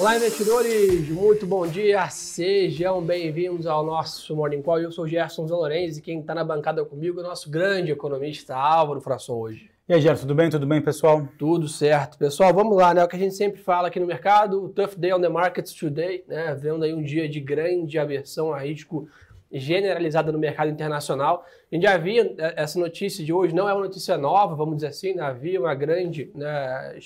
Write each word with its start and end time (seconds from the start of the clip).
Olá, 0.00 0.16
investidores! 0.16 1.10
Muito 1.10 1.46
bom 1.46 1.66
dia! 1.66 2.08
Sejam 2.08 3.02
bem-vindos 3.02 3.66
ao 3.66 3.84
nosso 3.84 4.34
Morning 4.34 4.62
Call. 4.62 4.80
Eu 4.80 4.90
sou 4.90 5.04
o 5.04 5.06
Gerson 5.06 5.46
Zanorenz 5.46 5.98
e 5.98 6.00
quem 6.00 6.20
está 6.20 6.34
na 6.34 6.42
bancada 6.42 6.82
comigo 6.86 7.20
é 7.20 7.22
o 7.22 7.26
nosso 7.26 7.50
grande 7.50 7.92
economista 7.92 8.56
Álvaro 8.56 9.02
Frasson 9.02 9.34
hoje. 9.34 9.70
E 9.86 9.92
aí, 9.92 10.00
Gerson, 10.00 10.22
tudo 10.22 10.34
bem? 10.34 10.48
Tudo 10.48 10.66
bem, 10.66 10.80
pessoal? 10.80 11.28
Tudo 11.38 11.68
certo. 11.68 12.16
Pessoal, 12.16 12.54
vamos 12.54 12.78
lá, 12.78 12.94
né? 12.94 13.04
O 13.04 13.08
que 13.08 13.16
a 13.16 13.18
gente 13.18 13.34
sempre 13.34 13.60
fala 13.60 13.88
aqui 13.88 14.00
no 14.00 14.06
mercado, 14.06 14.64
o 14.64 14.68
Tough 14.70 14.94
Day 14.96 15.12
on 15.12 15.20
the 15.20 15.28
Markets 15.28 15.74
Today, 15.74 16.24
né? 16.26 16.54
Vendo 16.58 16.82
aí 16.82 16.94
um 16.94 17.02
dia 17.02 17.28
de 17.28 17.38
grande 17.38 17.98
aversão 17.98 18.54
a 18.54 18.58
risco 18.60 19.06
generalizada 19.52 20.32
no 20.32 20.38
mercado 20.38 20.70
internacional. 20.70 21.44
A 21.70 21.74
gente 21.74 21.82
já 21.82 21.94
havia 21.94 22.22
é, 22.38 22.54
essa 22.56 22.80
notícia 22.80 23.22
de 23.22 23.34
hoje, 23.34 23.54
não 23.54 23.68
é 23.68 23.74
uma 23.74 23.82
notícia 23.82 24.16
nova, 24.16 24.54
vamos 24.54 24.76
dizer 24.76 24.86
assim, 24.86 25.12
né? 25.12 25.22
havia 25.22 25.60
uma 25.60 25.74
grande 25.74 26.30
né, 26.34 26.98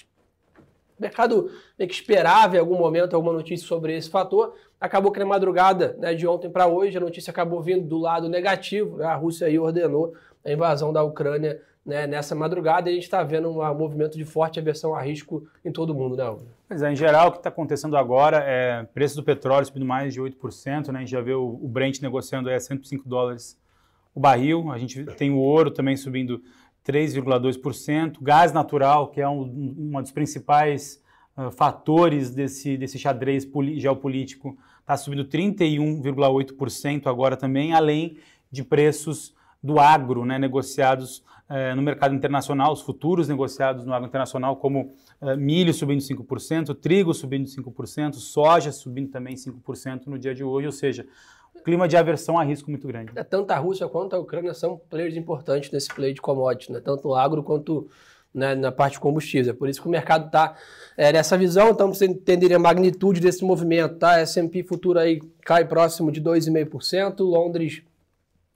o 0.98 1.02
mercado 1.02 1.50
meio 1.78 1.88
que 1.88 1.94
esperava 1.94 2.56
em 2.56 2.58
algum 2.58 2.76
momento 2.76 3.14
alguma 3.14 3.32
notícia 3.32 3.66
sobre 3.66 3.96
esse 3.96 4.08
fator. 4.08 4.54
Acabou 4.80 5.10
que 5.10 5.18
na 5.18 5.26
madrugada 5.26 5.96
né, 5.98 6.14
de 6.14 6.26
ontem 6.26 6.50
para 6.50 6.66
hoje 6.66 6.96
a 6.96 7.00
notícia 7.00 7.30
acabou 7.30 7.60
vindo 7.60 7.86
do 7.86 7.98
lado 7.98 8.28
negativo. 8.28 8.98
Né? 8.98 9.04
A 9.04 9.14
Rússia 9.14 9.46
aí 9.46 9.58
ordenou 9.58 10.14
a 10.44 10.52
invasão 10.52 10.92
da 10.92 11.02
Ucrânia 11.02 11.60
né, 11.84 12.06
nessa 12.06 12.34
madrugada 12.34 12.88
e 12.88 12.92
a 12.92 12.94
gente 12.94 13.04
está 13.04 13.22
vendo 13.22 13.50
um 13.50 13.74
movimento 13.74 14.16
de 14.16 14.24
forte 14.24 14.58
aversão 14.58 14.94
a 14.94 15.02
risco 15.02 15.46
em 15.64 15.70
todo 15.70 15.90
o 15.90 15.94
mundo, 15.94 16.16
né, 16.16 16.22
Alvaro? 16.22 16.48
Pois 16.66 16.82
é, 16.82 16.90
em 16.90 16.96
geral 16.96 17.28
o 17.28 17.32
que 17.32 17.38
está 17.38 17.50
acontecendo 17.50 17.96
agora 17.96 18.38
é 18.38 18.84
preço 18.94 19.16
do 19.16 19.22
petróleo 19.22 19.66
subindo 19.66 19.84
mais 19.84 20.14
de 20.14 20.20
8%, 20.20 20.88
né? 20.88 20.98
A 20.98 21.00
gente 21.00 21.10
já 21.10 21.20
vê 21.20 21.34
o, 21.34 21.52
Brent 21.68 22.00
negociando 22.00 22.48
aí 22.48 22.54
a 22.54 22.60
105 22.60 23.08
dólares 23.08 23.58
o 24.14 24.20
barril, 24.20 24.70
a 24.70 24.78
gente 24.78 25.04
tem 25.16 25.30
o 25.30 25.38
ouro 25.38 25.70
também 25.70 25.96
subindo 25.96 26.40
3,2%. 26.86 28.18
Gás 28.20 28.52
natural, 28.52 29.08
que 29.08 29.20
é 29.20 29.28
um, 29.28 29.94
um 29.94 30.02
dos 30.02 30.12
principais 30.12 31.02
uh, 31.36 31.50
fatores 31.50 32.30
desse, 32.30 32.76
desse 32.76 32.98
xadrez 32.98 33.48
geopolítico, 33.76 34.56
está 34.80 34.96
subindo 34.96 35.24
31,8% 35.24 37.06
agora 37.06 37.36
também, 37.36 37.72
além 37.72 38.18
de 38.50 38.62
preços 38.62 39.34
do 39.62 39.80
agro, 39.80 40.26
né, 40.26 40.38
negociados 40.38 41.24
uh, 41.48 41.74
no 41.74 41.80
mercado 41.80 42.14
internacional, 42.14 42.70
os 42.70 42.82
futuros 42.82 43.28
negociados 43.28 43.86
no 43.86 43.94
agro 43.94 44.06
internacional, 44.06 44.56
como 44.56 44.92
uh, 45.22 45.36
milho 45.38 45.72
subindo 45.72 46.00
5%, 46.00 46.74
trigo 46.74 47.14
subindo 47.14 47.46
5%, 47.46 48.14
soja 48.14 48.70
subindo 48.70 49.10
também 49.10 49.36
5% 49.36 50.06
no 50.06 50.18
dia 50.18 50.34
de 50.34 50.44
hoje, 50.44 50.66
ou 50.66 50.72
seja, 50.72 51.06
clima 51.62 51.86
de 51.86 51.96
aversão 51.96 52.38
a 52.38 52.44
risco 52.44 52.70
muito 52.70 52.86
grande. 52.86 53.12
É, 53.14 53.22
tanto 53.22 53.50
a 53.50 53.58
Rússia 53.58 53.88
quanto 53.88 54.14
a 54.14 54.18
Ucrânia 54.18 54.54
são 54.54 54.80
players 54.90 55.16
importantes 55.16 55.70
nesse 55.70 55.88
play 55.88 56.12
de 56.12 56.20
commodities, 56.20 56.68
né? 56.74 56.80
tanto 56.80 57.08
no 57.08 57.14
agro 57.14 57.42
quanto 57.42 57.88
né, 58.34 58.54
na 58.54 58.72
parte 58.72 58.94
de 58.94 59.00
combustíveis. 59.00 59.48
É 59.48 59.52
por 59.52 59.68
isso 59.68 59.80
que 59.80 59.86
o 59.86 59.90
mercado 59.90 60.26
está 60.26 60.56
é, 60.96 61.12
nessa 61.12 61.38
visão. 61.38 61.70
Então, 61.70 61.94
você 61.94 62.06
entender 62.06 62.52
a 62.52 62.58
magnitude 62.58 63.20
desse 63.20 63.44
movimento, 63.44 63.96
tá? 63.96 64.18
S&P 64.18 64.64
futuro 64.64 64.98
aí 64.98 65.20
cai 65.42 65.64
próximo 65.64 66.10
de 66.10 66.20
2,5%, 66.20 67.20
Londres 67.20 67.82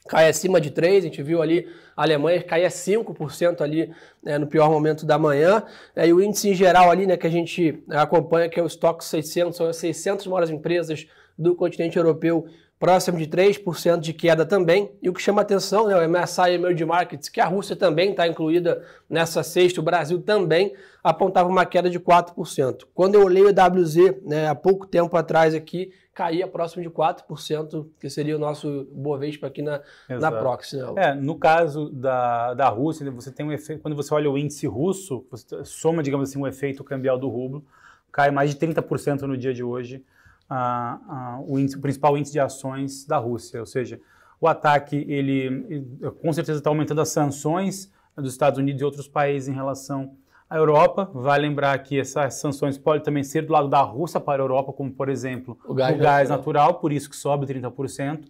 cai 0.09 0.27
acima 0.27 0.59
de 0.59 0.71
3%, 0.71 0.97
a 0.97 1.01
gente 1.01 1.23
viu 1.23 1.43
ali 1.43 1.69
a 1.95 2.03
Alemanha 2.03 2.41
a 2.41 2.57
5% 2.57 3.61
ali 3.61 3.93
né, 4.23 4.39
no 4.39 4.47
pior 4.47 4.71
momento 4.71 5.05
da 5.05 5.19
manhã, 5.19 5.63
é, 5.95 6.09
e 6.09 6.13
o 6.13 6.21
índice 6.21 6.49
em 6.49 6.55
geral 6.55 6.91
ali, 6.91 7.07
né, 7.07 7.17
que 7.17 7.27
a 7.27 7.31
gente 7.31 7.83
acompanha, 7.91 8.49
que 8.49 8.59
é 8.59 8.63
o 8.63 8.67
Stock 8.67 9.05
600, 9.05 9.55
são 9.55 9.67
as 9.69 9.77
600 9.77 10.27
maiores 10.27 10.51
empresas 10.51 11.07
do 11.39 11.55
continente 11.55 11.99
europeu 11.99 12.47
próximo 12.79 13.19
de 13.19 13.27
3% 13.27 13.99
de 13.99 14.13
queda 14.13 14.47
também. 14.47 14.93
E 15.03 15.09
o 15.09 15.13
que 15.13 15.21
chama 15.21 15.43
atenção, 15.43 15.89
né, 15.89 15.97
o 15.97 16.09
MSCI 16.09 16.53
Emerging 16.55 16.85
Markets, 16.85 17.29
que 17.29 17.41
a 17.41 17.47
Rússia 17.47 17.75
também 17.75 18.11
está 18.11 18.27
incluída 18.27 18.85
nessa 19.11 19.43
sexta, 19.43 19.81
o 19.81 19.83
Brasil 19.83 20.23
também 20.23 20.73
apontava 21.03 21.49
uma 21.49 21.67
queda 21.67 21.91
de 21.91 21.99
4%. 21.99 22.85
Quando 22.95 23.17
eu 23.17 23.25
olhei 23.25 23.43
o 23.43 23.51
WZ 23.51 24.23
né, 24.23 24.49
há 24.49 24.55
pouco 24.55 24.87
tempo 24.87 25.17
atrás 25.17 25.55
aqui, 25.55 25.93
caía 26.15 26.47
próximo 26.47 26.83
de 26.83 26.91
4%, 26.91 27.87
que 27.99 28.09
seria 28.11 28.37
o 28.37 28.39
nosso 28.39 28.89
Bovespa 28.93 29.47
aqui 29.47 29.63
na, 29.63 29.81
na 30.09 30.31
Proxy. 30.31 30.77
Né? 30.77 30.93
É, 30.97 31.15
no 31.15 31.37
caso 31.37 31.91
da, 31.91 32.55
da 32.55 32.69
Rússia, 32.69 33.09
você 33.11 33.33
tem 33.33 33.47
um 33.47 33.53
efeito, 33.53 33.81
quando 33.81 33.97
você 33.97 34.13
olha 34.15 34.31
o 34.31 34.37
índice 34.37 34.67
russo, 34.67 35.25
você 35.31 35.65
soma, 35.65 36.03
digamos 36.03 36.29
assim, 36.29 36.39
um 36.39 36.47
efeito 36.47 36.85
cambial 36.85 37.19
do 37.19 37.29
rublo, 37.29 37.65
cai 38.13 38.31
mais 38.31 38.51
de 38.51 38.57
30% 38.57 39.23
no 39.23 39.37
dia 39.37 39.55
de 39.55 39.63
hoje 39.63 40.05
a, 40.49 40.99
a, 41.09 41.41
o, 41.47 41.59
índice, 41.59 41.77
o, 41.77 41.81
principal 41.81 42.17
índice 42.17 42.33
de 42.33 42.41
ações 42.41 43.05
da 43.05 43.19
Rússia, 43.19 43.61
ou 43.61 43.67
seja, 43.67 44.01
o 44.41 44.47
ataque 44.47 45.05
ele, 45.09 45.85
com 46.23 46.33
certeza 46.33 46.59
está 46.59 46.71
aumentando 46.71 47.01
as 47.01 47.09
sanções 47.09 47.93
dos 48.17 48.33
Estados 48.33 48.59
Unidos 48.59 48.81
e 48.81 48.85
outros 48.85 49.09
países 49.09 49.49
em 49.49 49.53
relação 49.53 50.13
à 50.49 50.57
Europa. 50.57 51.11
Vai 51.13 51.39
lembrar 51.39 51.77
que 51.81 51.99
essas 51.99 52.35
sanções 52.35 52.79
podem 52.79 53.03
também 53.03 53.25
ser 53.25 53.43
do 53.43 53.53
lado 53.53 53.69
da 53.69 53.81
Rússia 53.81 54.21
para 54.21 54.43
a 54.43 54.45
Europa, 54.45 54.73
como 54.73 54.93
por 54.93 55.09
exemplo 55.09 55.59
o 55.67 55.75
gás, 55.75 55.95
o 55.95 55.99
gás 55.99 56.29
natural, 56.29 56.75
por 56.75 56.93
isso 56.93 57.11
que 57.11 57.17
sobe 57.17 57.47
30%. 57.47 58.27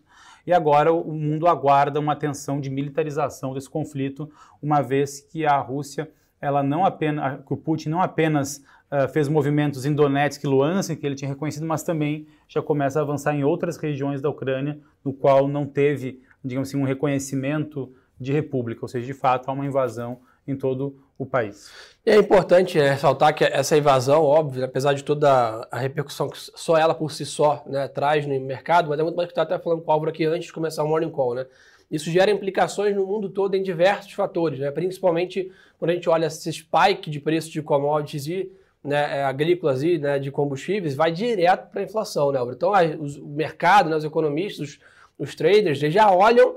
E 0.47 0.53
agora 0.53 0.91
o 0.91 1.13
mundo 1.13 1.47
aguarda 1.47 2.01
uma 2.01 2.17
tensão 2.17 2.59
de 2.59 2.71
militarização 2.71 3.53
desse 3.53 3.69
conflito, 3.69 4.31
uma 4.63 4.81
vez 4.81 5.21
que 5.21 5.45
a 5.45 5.59
Rússia, 5.59 6.11
ela 6.41 6.63
não 6.63 6.87
apenas, 6.87 7.45
que 7.45 7.53
o 7.53 7.57
Putin 7.57 7.91
não 7.91 8.01
apenas 8.01 8.65
Uh, 8.91 9.07
fez 9.09 9.29
movimentos 9.29 9.85
em 9.85 9.95
Donetsk 9.95 10.43
e 10.43 10.47
Luhansk, 10.47 10.97
que 10.97 11.07
ele 11.07 11.15
tinha 11.15 11.29
reconhecido, 11.29 11.67
mas 11.67 11.83
também 11.83 12.27
já 12.49 12.63
começa 12.63 12.99
a 12.99 13.03
avançar 13.03 13.35
em 13.35 13.45
outras 13.45 13.77
regiões 13.77 14.23
da 14.23 14.31
Ucrânia, 14.31 14.79
no 15.05 15.13
qual 15.13 15.47
não 15.47 15.67
teve, 15.67 16.23
digamos 16.43 16.71
assim, 16.71 16.79
um 16.79 16.85
reconhecimento 16.85 17.93
de 18.19 18.33
república, 18.33 18.83
ou 18.83 18.89
seja, 18.89 19.07
de 19.07 19.13
fato 19.13 19.49
há 19.49 19.53
uma 19.53 19.67
invasão 19.67 20.21
em 20.47 20.57
todo 20.57 20.97
o 21.19 21.27
país. 21.27 21.71
É 22.07 22.17
importante 22.17 22.79
ressaltar 22.79 23.35
que 23.35 23.45
essa 23.45 23.77
invasão, 23.77 24.23
óbvio, 24.23 24.65
apesar 24.65 24.95
de 24.95 25.05
toda 25.05 25.69
a 25.71 25.79
repercussão 25.79 26.31
que 26.31 26.39
só 26.39 26.77
ela 26.77 26.95
por 26.95 27.13
si 27.13 27.27
só 27.27 27.63
né, 27.67 27.87
traz 27.89 28.25
no 28.27 28.41
mercado, 28.41 28.89
mas 28.89 28.99
é 28.99 29.03
muito 29.03 29.17
mais 29.17 29.27
que 29.27 29.33
está 29.33 29.43
até 29.43 29.59
falando 29.59 29.83
com 29.83 29.91
o 29.91 29.93
Álvaro 29.93 30.11
aqui 30.11 30.25
antes 30.25 30.47
de 30.47 30.53
começar 30.53 30.83
o 30.83 30.89
Morning 30.89 31.11
Call, 31.11 31.35
né? 31.35 31.47
Isso 31.91 32.11
gera 32.11 32.31
implicações 32.31 32.95
no 32.95 33.07
mundo 33.07 33.31
todo 33.31 33.55
em 33.55 33.63
diversos 33.63 34.13
fatores, 34.13 34.59
né? 34.59 34.71
principalmente 34.71 35.51
quando 35.79 35.91
a 35.91 35.95
gente 35.95 36.09
olha 36.09 36.27
esse 36.27 36.53
spike 36.53 37.11
de 37.11 37.19
preço 37.19 37.51
de 37.51 37.63
commodities 37.63 38.27
e 38.27 38.53
né, 38.83 39.19
é, 39.19 39.25
agrícolas 39.25 39.83
e 39.83 39.99
né, 39.99 40.19
de 40.19 40.31
combustíveis 40.31 40.95
vai 40.95 41.13
direto 41.13 41.71
para 41.71 41.81
a 41.81 41.85
inflação, 41.85 42.33
né, 42.33 42.41
Então, 42.51 42.75
a, 42.75 42.83
os, 42.85 43.17
o 43.17 43.27
mercado, 43.27 43.91
né, 43.91 43.97
os 43.97 44.05
economistas, 44.05 44.69
os, 44.69 44.81
os 45.19 45.35
traders, 45.35 45.83
eles 45.83 45.95
já 45.95 46.11
olham 46.11 46.57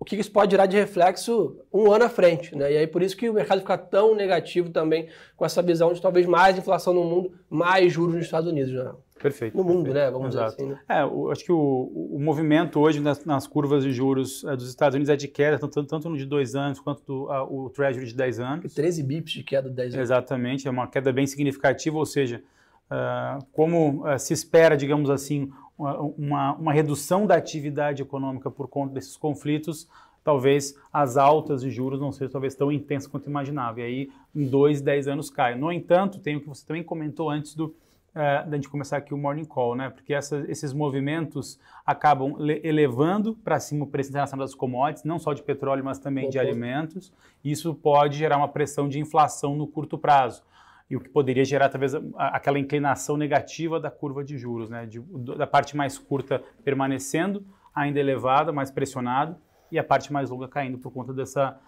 o 0.00 0.04
que 0.04 0.16
isso 0.16 0.32
pode 0.32 0.52
gerar 0.52 0.64
de 0.64 0.78
reflexo 0.78 1.58
um 1.70 1.92
ano 1.92 2.06
à 2.06 2.08
frente. 2.08 2.56
Né? 2.56 2.72
E 2.72 2.76
aí 2.78 2.86
por 2.86 3.02
isso 3.02 3.14
que 3.14 3.28
o 3.28 3.34
mercado 3.34 3.60
fica 3.60 3.76
tão 3.76 4.14
negativo 4.14 4.70
também 4.70 5.08
com 5.36 5.44
essa 5.44 5.60
visão 5.60 5.92
de 5.92 6.00
talvez 6.00 6.26
mais 6.26 6.56
inflação 6.56 6.94
no 6.94 7.04
mundo, 7.04 7.34
mais 7.50 7.92
juros 7.92 8.14
nos 8.14 8.24
Estados 8.24 8.50
Unidos. 8.50 8.72
Né? 8.72 8.90
Perfeito. 9.20 9.56
No 9.56 9.62
mundo, 9.62 9.84
perfeito. 9.84 10.06
né? 10.06 10.10
Vamos 10.10 10.34
Exato. 10.34 10.56
dizer 10.56 10.62
assim. 10.62 10.72
Né? 10.72 10.80
É, 10.88 11.02
eu 11.02 11.30
acho 11.30 11.44
que 11.44 11.52
o, 11.52 12.08
o 12.12 12.18
movimento 12.18 12.80
hoje 12.80 13.00
nas, 13.00 13.22
nas, 13.24 13.46
curvas 13.46 13.84
de 13.84 13.92
juros 13.92 14.42
é, 14.44 14.56
dos 14.56 14.68
Estados 14.68 14.94
Unidos 14.94 15.10
é 15.10 15.16
de 15.16 15.28
queda, 15.28 15.58
tanto, 15.58 15.84
tanto 15.84 16.08
no 16.08 16.16
de 16.16 16.24
dois 16.24 16.54
anos 16.54 16.80
quanto 16.80 17.02
do, 17.04 17.30
a, 17.30 17.44
o 17.44 17.68
Treasury 17.68 18.06
de 18.06 18.14
10 18.14 18.40
anos. 18.40 18.74
13 18.74 19.02
bips 19.02 19.32
de 19.32 19.42
queda 19.42 19.68
de 19.68 19.76
10 19.76 19.94
anos. 19.94 20.02
Exatamente, 20.02 20.66
é 20.66 20.70
uma 20.70 20.86
queda 20.86 21.12
bem 21.12 21.26
significativa, 21.26 21.98
ou 21.98 22.06
seja, 22.06 22.42
uh, 22.90 23.44
como 23.52 24.06
uh, 24.06 24.18
se 24.18 24.32
espera, 24.32 24.76
digamos 24.76 25.10
assim, 25.10 25.50
uma, 25.76 26.54
uma 26.54 26.72
redução 26.72 27.26
da 27.26 27.36
atividade 27.36 28.02
econômica 28.02 28.50
por 28.50 28.68
conta 28.68 28.94
desses 28.94 29.16
conflitos, 29.16 29.88
talvez 30.24 30.74
as 30.92 31.16
altas 31.16 31.62
de 31.62 31.70
juros 31.70 32.00
não 32.00 32.12
sejam 32.12 32.30
talvez 32.30 32.54
tão 32.54 32.70
intensas 32.70 33.06
quanto 33.06 33.28
imaginava. 33.28 33.80
E 33.80 33.82
aí, 33.82 34.10
em 34.34 34.46
dois, 34.46 34.80
dez 34.80 35.08
anos 35.08 35.30
cai. 35.30 35.54
No 35.54 35.72
entanto, 35.72 36.18
tem 36.18 36.36
o 36.36 36.40
que 36.40 36.48
você 36.48 36.66
também 36.66 36.82
comentou 36.82 37.30
antes 37.30 37.54
do 37.54 37.74
é, 38.14 38.44
da 38.44 38.56
gente 38.56 38.68
começar 38.68 38.96
aqui 38.96 39.14
o 39.14 39.16
morning 39.16 39.44
call, 39.44 39.76
né? 39.76 39.90
Porque 39.90 40.12
essa, 40.12 40.44
esses 40.48 40.72
movimentos 40.72 41.58
acabam 41.86 42.36
elevando 42.62 43.34
para 43.36 43.60
cima 43.60 43.84
o 43.84 43.86
preço 43.86 44.10
internacional 44.10 44.46
das 44.46 44.54
commodities, 44.54 45.04
não 45.04 45.18
só 45.18 45.32
de 45.32 45.42
petróleo, 45.42 45.84
mas 45.84 45.98
também 45.98 46.28
de 46.28 46.38
alimentos. 46.38 47.12
Isso 47.44 47.74
pode 47.74 48.18
gerar 48.18 48.36
uma 48.36 48.48
pressão 48.48 48.88
de 48.88 48.98
inflação 48.98 49.54
no 49.54 49.66
curto 49.66 49.96
prazo. 49.96 50.42
E 50.88 50.96
o 50.96 51.00
que 51.00 51.08
poderia 51.08 51.44
gerar 51.44 51.68
talvez 51.68 51.94
aquela 52.16 52.58
inclinação 52.58 53.16
negativa 53.16 53.78
da 53.78 53.92
curva 53.92 54.24
de 54.24 54.36
juros, 54.36 54.68
né? 54.68 54.86
De, 54.86 54.98
da 55.36 55.46
parte 55.46 55.76
mais 55.76 55.96
curta 55.96 56.42
permanecendo 56.64 57.46
ainda 57.72 58.00
elevada, 58.00 58.52
mais 58.52 58.72
pressionado, 58.72 59.36
e 59.70 59.78
a 59.78 59.84
parte 59.84 60.12
mais 60.12 60.30
longa 60.30 60.48
caindo 60.48 60.78
por 60.78 60.90
conta 60.90 61.12
dessa, 61.12 61.60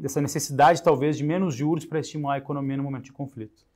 dessa 0.00 0.22
necessidade, 0.22 0.82
talvez, 0.82 1.18
de 1.18 1.24
menos 1.24 1.54
juros 1.54 1.84
para 1.84 2.00
estimular 2.00 2.34
a 2.34 2.38
economia 2.38 2.78
no 2.78 2.82
momento 2.82 3.04
de 3.04 3.12
conflito. 3.12 3.69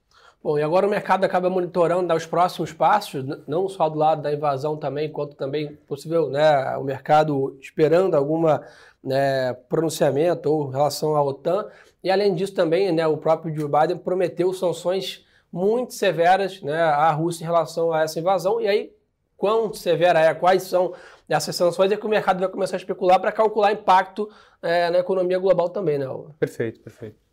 Bom, 0.44 0.58
e 0.58 0.62
agora 0.62 0.87
o 0.87 0.91
mercado 0.91 1.25
acaba 1.25 1.49
monitorando 1.49 2.12
os 2.12 2.26
próximos 2.26 2.70
passos, 2.70 3.25
não 3.49 3.67
só 3.67 3.88
do 3.88 3.99
lado 3.99 4.20
da 4.20 4.31
invasão 4.31 4.76
também, 4.76 5.11
quanto 5.11 5.35
também 5.35 5.75
possível, 5.75 6.29
né, 6.29 6.76
o 6.76 6.85
mercado 6.85 7.56
esperando 7.62 8.14
alguma 8.14 8.62
né, 9.02 9.55
pronunciamento 9.70 10.52
ou 10.52 10.69
relação 10.69 11.17
à 11.17 11.23
OTAN. 11.23 11.67
E 12.02 12.11
além 12.11 12.35
disso 12.35 12.55
também, 12.55 12.93
né, 12.93 13.06
o 13.06 13.17
próprio 13.17 13.56
Joe 13.56 13.70
Biden 13.70 13.96
prometeu 13.96 14.52
sanções 14.52 15.25
muito 15.50 15.94
severas 15.94 16.61
né, 16.61 16.79
à 16.79 17.11
Rússia 17.11 17.43
em 17.43 17.46
relação 17.46 17.91
a 17.91 18.02
essa 18.02 18.20
invasão. 18.20 18.61
E 18.61 18.69
aí, 18.69 18.93
quão 19.38 19.73
severa 19.73 20.20
é, 20.20 20.35
quais 20.35 20.64
são 20.64 20.93
essas 21.26 21.56
sanções, 21.56 21.91
é 21.91 21.96
que 21.96 22.05
o 22.05 22.11
mercado 22.11 22.41
vai 22.41 22.50
começar 22.50 22.76
a 22.76 22.81
especular 22.81 23.19
para 23.19 23.32
calcular 23.32 23.73
impacto 23.73 24.29
é, 24.61 24.91
na 24.91 24.99
economia 24.99 25.38
global 25.38 25.70
também, 25.70 25.96
né? 25.96 26.05
Perfeito, 26.38 26.81
perfeito. 26.81 27.23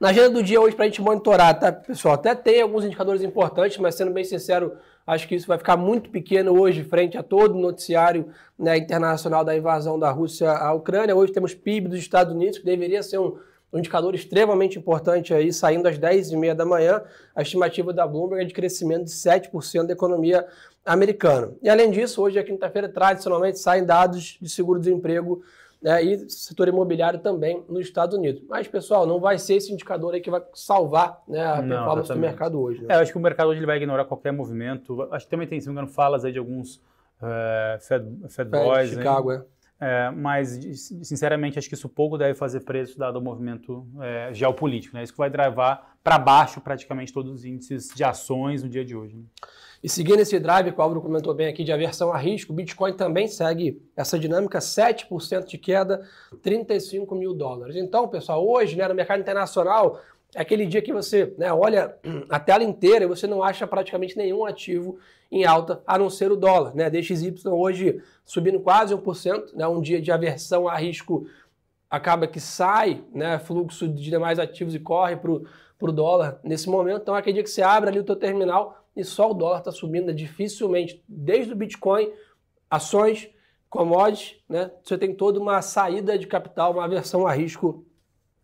Na 0.00 0.08
agenda 0.08 0.30
do 0.30 0.42
dia 0.42 0.58
hoje, 0.58 0.74
para 0.74 0.86
a 0.86 0.88
gente 0.88 1.02
monitorar, 1.02 1.58
tá, 1.60 1.70
pessoal? 1.70 2.14
Até 2.14 2.34
tem 2.34 2.62
alguns 2.62 2.86
indicadores 2.86 3.22
importantes, 3.22 3.76
mas 3.76 3.94
sendo 3.94 4.10
bem 4.10 4.24
sincero, 4.24 4.72
acho 5.06 5.28
que 5.28 5.34
isso 5.34 5.46
vai 5.46 5.58
ficar 5.58 5.76
muito 5.76 6.08
pequeno 6.08 6.58
hoje, 6.58 6.82
frente 6.82 7.18
a 7.18 7.22
todo 7.22 7.54
o 7.54 7.60
noticiário 7.60 8.28
né, 8.58 8.78
internacional 8.78 9.44
da 9.44 9.54
invasão 9.54 9.98
da 9.98 10.10
Rússia 10.10 10.50
à 10.52 10.72
Ucrânia. 10.72 11.14
Hoje 11.14 11.34
temos 11.34 11.52
PIB 11.52 11.88
dos 11.88 11.98
Estados 11.98 12.32
Unidos, 12.32 12.58
que 12.58 12.64
deveria 12.64 13.02
ser 13.02 13.18
um, 13.18 13.36
indicador 13.74 14.14
extremamente 14.14 14.78
importante 14.78 15.34
aí, 15.34 15.52
saindo 15.52 15.86
às 15.86 15.98
10h30 15.98 16.54
da 16.54 16.64
manhã. 16.64 17.02
A 17.36 17.42
estimativa 17.42 17.92
da 17.92 18.06
Bloomberg 18.06 18.42
é 18.42 18.46
de 18.46 18.54
crescimento 18.54 19.04
de 19.04 19.10
7% 19.10 19.86
da 19.86 19.92
economia 19.92 20.46
americana. 20.82 21.52
E 21.62 21.68
além 21.68 21.90
disso, 21.90 22.22
hoje, 22.22 22.38
a 22.38 22.42
quinta-feira, 22.42 22.88
tradicionalmente 22.88 23.58
saem 23.58 23.84
dados 23.84 24.38
de 24.40 24.48
seguro-desemprego 24.48 25.42
né, 25.82 26.02
e 26.02 26.28
setor 26.28 26.68
imobiliário 26.68 27.20
também 27.20 27.64
nos 27.68 27.80
Estados 27.80 28.16
Unidos. 28.16 28.42
Mas, 28.48 28.68
pessoal, 28.68 29.06
não 29.06 29.18
vai 29.18 29.38
ser 29.38 29.54
esse 29.54 29.72
indicador 29.72 30.14
aí 30.14 30.20
que 30.20 30.30
vai 30.30 30.42
salvar 30.52 31.22
né, 31.26 31.44
a 31.44 31.62
não, 31.62 31.68
performance 31.68 32.06
exatamente. 32.06 32.14
do 32.14 32.20
mercado 32.20 32.60
hoje. 32.60 32.82
Né? 32.82 32.88
É, 32.90 32.96
eu 32.96 33.00
acho 33.00 33.12
que 33.12 33.18
o 33.18 33.20
mercado 33.20 33.48
hoje 33.48 33.60
ele 33.60 33.66
vai 33.66 33.76
ignorar 33.76 34.04
qualquer 34.04 34.32
movimento. 34.32 35.02
Acho 35.10 35.24
que 35.24 35.30
também 35.30 35.46
tem, 35.46 35.60
se 35.60 35.66
não 35.66 35.74
me 35.74 35.80
engano, 35.80 35.92
falas 35.92 36.24
aí 36.24 36.32
de 36.32 36.38
alguns 36.38 36.76
uh, 36.76 37.80
Fed, 37.80 38.04
Fed, 38.28 38.32
Fed 38.34 38.50
Boys. 38.50 38.90
Chicago, 38.90 39.32
é. 39.32 39.42
É, 39.80 40.10
mas, 40.10 40.60
sinceramente, 41.02 41.58
acho 41.58 41.66
que 41.66 41.74
isso 41.74 41.88
pouco 41.88 42.18
deve 42.18 42.34
fazer 42.34 42.60
preço 42.60 42.98
dado 42.98 43.16
o 43.16 43.22
movimento 43.22 43.86
é, 44.00 44.28
geopolítico. 44.32 44.94
Né? 44.94 45.02
Isso 45.02 45.12
que 45.12 45.18
vai 45.18 45.30
drivar 45.30 45.96
para 46.04 46.18
baixo 46.18 46.60
praticamente 46.60 47.12
todos 47.12 47.32
os 47.32 47.44
índices 47.46 47.88
de 47.94 48.04
ações 48.04 48.62
no 48.62 48.68
dia 48.68 48.84
de 48.84 48.94
hoje. 48.94 49.16
Né? 49.16 49.22
E 49.82 49.88
seguindo 49.88 50.20
esse 50.20 50.38
drive 50.38 50.72
que 50.72 50.78
o 50.78 50.82
Álvaro 50.82 51.00
comentou 51.00 51.32
bem 51.32 51.46
aqui 51.46 51.64
de 51.64 51.72
aversão 51.72 52.12
a 52.12 52.18
risco, 52.18 52.52
o 52.52 52.56
Bitcoin 52.56 52.92
também 52.92 53.26
segue 53.26 53.82
essa 53.96 54.18
dinâmica, 54.18 54.58
7% 54.58 55.46
de 55.46 55.56
queda, 55.56 56.06
35 56.42 57.14
mil 57.14 57.32
dólares. 57.32 57.76
Então, 57.76 58.06
pessoal, 58.06 58.46
hoje 58.46 58.76
né, 58.76 58.86
no 58.86 58.94
mercado 58.94 59.20
internacional, 59.20 59.98
é 60.34 60.40
aquele 60.40 60.66
dia 60.66 60.80
que 60.80 60.92
você 60.92 61.34
né, 61.36 61.52
olha 61.52 61.96
a 62.28 62.38
tela 62.38 62.62
inteira 62.62 63.04
e 63.04 63.08
você 63.08 63.26
não 63.26 63.42
acha 63.42 63.66
praticamente 63.66 64.16
nenhum 64.16 64.44
ativo 64.44 64.98
em 65.30 65.44
alta, 65.44 65.82
a 65.86 65.98
não 65.98 66.10
ser 66.10 66.30
o 66.30 66.36
dólar. 66.36 66.74
Né? 66.74 66.90
DXY 66.90 67.34
hoje 67.46 68.02
subindo 68.24 68.60
quase 68.60 68.94
1%, 68.94 69.54
né, 69.54 69.66
um 69.66 69.80
dia 69.80 70.00
de 70.00 70.10
aversão 70.10 70.68
a 70.68 70.76
risco 70.76 71.26
acaba 71.88 72.26
que 72.26 72.38
sai 72.38 73.04
né, 73.12 73.38
fluxo 73.38 73.88
de 73.88 74.02
demais 74.04 74.38
ativos 74.38 74.74
e 74.74 74.78
corre 74.78 75.16
para 75.16 75.32
o 75.32 75.92
dólar 75.92 76.38
nesse 76.44 76.68
momento. 76.68 77.02
Então, 77.02 77.16
é 77.16 77.18
aquele 77.18 77.34
dia 77.34 77.42
que 77.42 77.50
você 77.50 77.62
abre 77.62 77.90
ali 77.90 77.98
o 77.98 78.04
teu 78.04 78.14
terminal, 78.14 78.80
e 78.94 79.04
só 79.04 79.30
o 79.30 79.34
dólar 79.34 79.58
está 79.58 79.72
subindo, 79.72 80.06
né? 80.06 80.12
dificilmente, 80.12 81.02
desde 81.08 81.52
o 81.52 81.56
Bitcoin, 81.56 82.12
ações, 82.68 83.28
commodities, 83.68 84.36
né? 84.48 84.70
Você 84.82 84.98
tem 84.98 85.14
toda 85.14 85.38
uma 85.38 85.62
saída 85.62 86.18
de 86.18 86.26
capital, 86.26 86.72
uma 86.72 86.84
aversão 86.84 87.26
a 87.26 87.32
risco 87.32 87.84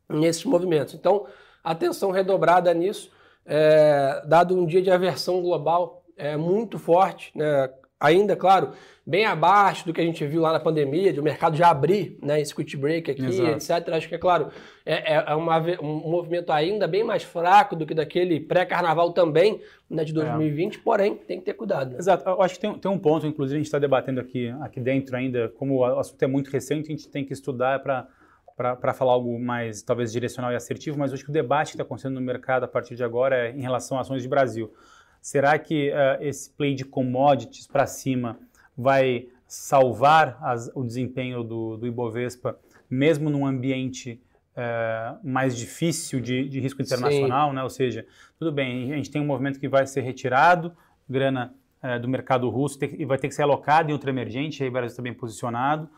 nesses 0.08 0.44
movimentos. 0.44 0.94
Então, 0.94 1.26
atenção 1.72 2.10
redobrada 2.10 2.72
nisso, 2.72 3.10
é, 3.44 4.22
dado 4.26 4.56
um 4.56 4.64
dia 4.64 4.80
de 4.80 4.90
aversão 4.90 5.42
global 5.42 6.04
é, 6.16 6.36
muito 6.36 6.78
forte, 6.78 7.30
né? 7.34 7.68
ainda, 7.98 8.36
claro, 8.36 8.72
bem 9.06 9.24
abaixo 9.24 9.86
do 9.86 9.92
que 9.92 10.00
a 10.00 10.04
gente 10.04 10.24
viu 10.26 10.40
lá 10.42 10.52
na 10.52 10.60
pandemia, 10.60 11.12
de 11.12 11.20
o 11.20 11.22
mercado 11.22 11.56
já 11.56 11.70
abrir 11.70 12.18
né, 12.22 12.40
esse 12.40 12.54
quick 12.54 12.76
break 12.76 13.10
aqui, 13.10 13.24
Exato. 13.24 13.50
etc. 13.50 13.94
Acho 13.94 14.08
que, 14.08 14.14
é 14.14 14.18
claro, 14.18 14.48
é, 14.84 15.14
é, 15.14 15.24
é 15.28 15.34
uma, 15.34 15.58
um 15.80 16.10
movimento 16.10 16.52
ainda 16.52 16.86
bem 16.86 17.02
mais 17.02 17.22
fraco 17.22 17.74
do 17.74 17.86
que 17.86 17.94
daquele 17.94 18.38
pré-carnaval 18.38 19.12
também, 19.12 19.60
né, 19.88 20.04
de 20.04 20.12
2020, 20.12 20.76
é. 20.76 20.80
porém, 20.82 21.14
tem 21.14 21.38
que 21.38 21.46
ter 21.46 21.54
cuidado. 21.54 21.92
Né? 21.92 21.98
Exato. 21.98 22.28
Eu 22.28 22.42
acho 22.42 22.54
que 22.54 22.60
tem, 22.60 22.74
tem 22.78 22.90
um 22.90 22.98
ponto, 22.98 23.26
inclusive, 23.26 23.56
a 23.56 23.58
gente 23.58 23.66
está 23.66 23.78
debatendo 23.78 24.20
aqui, 24.20 24.48
aqui 24.60 24.80
dentro 24.80 25.16
ainda, 25.16 25.48
como 25.56 25.78
o 25.78 25.98
assunto 25.98 26.22
é 26.22 26.26
muito 26.26 26.50
recente, 26.50 26.88
a 26.88 26.96
gente 26.96 27.08
tem 27.08 27.24
que 27.24 27.32
estudar 27.32 27.82
para 27.82 28.06
para 28.56 28.94
falar 28.94 29.12
algo 29.12 29.38
mais, 29.38 29.82
talvez, 29.82 30.10
direcional 30.10 30.50
e 30.50 30.56
assertivo, 30.56 30.98
mas 30.98 31.12
acho 31.12 31.22
que 31.22 31.28
o 31.28 31.32
debate 31.32 31.68
que 31.68 31.74
está 31.74 31.82
acontecendo 31.82 32.14
no 32.14 32.22
mercado 32.22 32.64
a 32.64 32.68
partir 32.68 32.96
de 32.96 33.04
agora 33.04 33.36
é 33.36 33.50
em 33.50 33.60
relação 33.60 33.98
a 33.98 34.00
ações 34.00 34.22
de 34.22 34.28
Brasil. 34.28 34.72
Será 35.20 35.58
que 35.58 35.90
uh, 35.90 36.22
esse 36.22 36.50
play 36.50 36.74
de 36.74 36.84
commodities 36.84 37.66
para 37.66 37.86
cima 37.86 38.38
vai 38.76 39.28
salvar 39.46 40.38
as, 40.40 40.70
o 40.74 40.82
desempenho 40.82 41.44
do, 41.44 41.76
do, 41.76 41.86
Ibovespa, 41.86 42.58
mesmo 42.88 43.28
num 43.28 43.44
ambiente 43.44 44.22
uh, 44.52 45.18
mais 45.22 45.54
difícil 45.54 46.18
de, 46.18 46.48
de 46.48 46.58
risco 46.58 46.80
internacional? 46.80 47.52
Né? 47.52 47.62
Ou 47.62 47.70
seja, 47.70 48.06
tudo 48.38 48.50
bem, 48.50 48.92
a 48.92 48.96
gente 48.96 49.10
tem 49.10 49.20
um 49.20 49.26
movimento 49.26 49.60
que 49.60 49.68
vai 49.68 49.86
ser 49.86 50.00
retirado, 50.00 50.72
grana 51.06 51.52
uh, 51.82 52.00
do 52.00 52.08
mercado 52.08 52.48
russo 52.48 52.78
e 52.82 53.04
vai 53.04 53.18
ter 53.18 53.28
que 53.28 53.34
ser 53.34 53.42
alocado 53.42 53.90
em 53.90 53.92
outro 53.92 54.08
emergente, 54.08 54.62
aí 54.62 54.68
o 54.68 54.72
Brasil 54.72 54.92
está 54.92 55.02
bem 55.02 55.12
posicionado. 55.12 55.90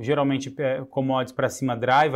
Geralmente, 0.00 0.54
commodities 0.90 1.32
para 1.32 1.48
cima 1.48 1.76
drive, 1.76 2.14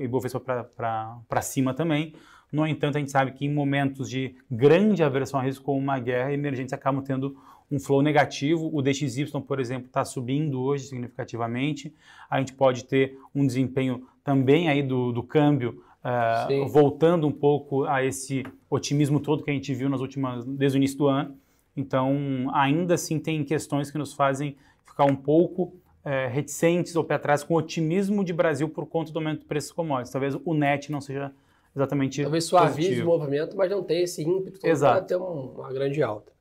Ibovespa 0.00 0.40
para 0.40 1.42
cima 1.42 1.74
também. 1.74 2.14
No 2.52 2.66
entanto, 2.66 2.96
a 2.96 2.98
gente 2.98 3.10
sabe 3.10 3.32
que 3.32 3.46
em 3.46 3.52
momentos 3.52 4.10
de 4.10 4.36
grande 4.50 5.02
aversão 5.02 5.40
a 5.40 5.42
risco, 5.42 5.64
como 5.64 5.78
uma 5.78 5.98
guerra, 5.98 6.32
emergentes 6.32 6.74
acabam 6.74 7.02
tendo 7.02 7.36
um 7.70 7.80
flow 7.80 8.02
negativo. 8.02 8.70
O 8.70 8.82
DXY, 8.82 9.24
por 9.46 9.58
exemplo, 9.58 9.86
está 9.86 10.04
subindo 10.04 10.60
hoje 10.60 10.84
significativamente. 10.84 11.94
A 12.28 12.38
gente 12.38 12.52
pode 12.52 12.84
ter 12.84 13.18
um 13.34 13.46
desempenho 13.46 14.06
também 14.22 14.68
aí 14.68 14.82
do, 14.82 15.12
do 15.12 15.22
câmbio 15.22 15.82
uh, 16.04 16.68
voltando 16.68 17.26
um 17.26 17.32
pouco 17.32 17.84
a 17.84 18.04
esse 18.04 18.44
otimismo 18.68 19.18
todo 19.18 19.42
que 19.42 19.50
a 19.50 19.54
gente 19.54 19.72
viu 19.74 19.88
nas 19.88 20.02
últimas, 20.02 20.44
desde 20.44 20.76
o 20.76 20.78
início 20.78 20.98
do 20.98 21.08
ano. 21.08 21.34
Então, 21.74 22.50
ainda 22.52 22.94
assim, 22.94 23.18
tem 23.18 23.42
questões 23.44 23.90
que 23.90 23.96
nos 23.96 24.12
fazem 24.12 24.56
ficar 24.84 25.06
um 25.06 25.16
pouco 25.16 25.74
é, 26.04 26.26
reticentes 26.26 26.96
ou 26.96 27.04
pé 27.04 27.14
atrás 27.14 27.44
com 27.44 27.54
o 27.54 27.56
otimismo 27.58 28.24
de 28.24 28.32
Brasil 28.32 28.68
por 28.68 28.86
conta 28.86 29.12
do 29.12 29.18
aumento 29.18 29.40
do 29.40 29.46
preço 29.46 29.74
commodities. 29.74 30.12
Talvez 30.12 30.36
o 30.44 30.54
net 30.54 30.90
não 30.90 31.00
seja 31.00 31.32
exatamente 31.74 32.22
Talvez 32.22 32.44
suavize 32.44 32.88
positivo. 32.88 33.10
o 33.10 33.18
movimento, 33.18 33.56
mas 33.56 33.70
não 33.70 33.82
tem 33.82 34.02
esse 34.02 34.22
ímpeto 34.22 34.60
para 34.60 35.00
ter 35.00 35.16
uma 35.16 35.72
grande 35.72 36.02
alta. 36.02 36.32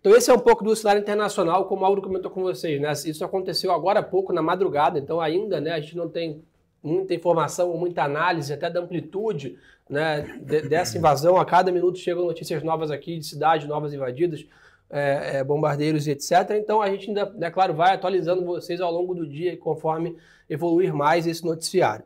Então 0.00 0.14
esse 0.14 0.30
é 0.30 0.34
um 0.34 0.38
pouco 0.38 0.62
do 0.62 0.74
cenário 0.76 1.00
internacional, 1.00 1.64
como 1.64 1.80
o 1.80 1.82
Mauro 1.82 2.00
comentou 2.00 2.30
com 2.30 2.42
vocês, 2.42 2.80
né? 2.80 2.92
Isso 2.92 3.24
aconteceu 3.24 3.72
agora 3.72 4.00
há 4.00 4.02
pouco, 4.02 4.32
na 4.32 4.40
madrugada, 4.40 4.98
então 4.98 5.20
ainda 5.20 5.60
né, 5.60 5.72
a 5.72 5.80
gente 5.80 5.96
não 5.96 6.08
tem 6.08 6.40
muita 6.80 7.14
informação, 7.14 7.76
muita 7.76 8.04
análise, 8.04 8.52
até 8.52 8.70
da 8.70 8.78
amplitude 8.80 9.58
né, 9.90 10.22
dessa 10.68 10.96
invasão. 10.96 11.36
A 11.36 11.44
cada 11.44 11.72
minuto 11.72 11.98
chegam 11.98 12.24
notícias 12.24 12.62
novas 12.62 12.92
aqui 12.92 13.18
de 13.18 13.26
cidades 13.26 13.66
novas 13.66 13.92
invadidas, 13.92 14.46
é, 14.90 15.38
é, 15.38 15.44
bombardeiros 15.44 16.06
e 16.06 16.12
etc. 16.12 16.32
Então 16.52 16.80
a 16.80 16.90
gente 16.90 17.08
ainda, 17.08 17.34
é 17.40 17.50
claro, 17.50 17.74
vai 17.74 17.94
atualizando 17.94 18.44
vocês 18.44 18.80
ao 18.80 18.92
longo 18.92 19.14
do 19.14 19.26
dia 19.26 19.56
conforme 19.56 20.16
evoluir 20.48 20.94
mais 20.94 21.26
esse 21.26 21.44
noticiário. 21.44 22.04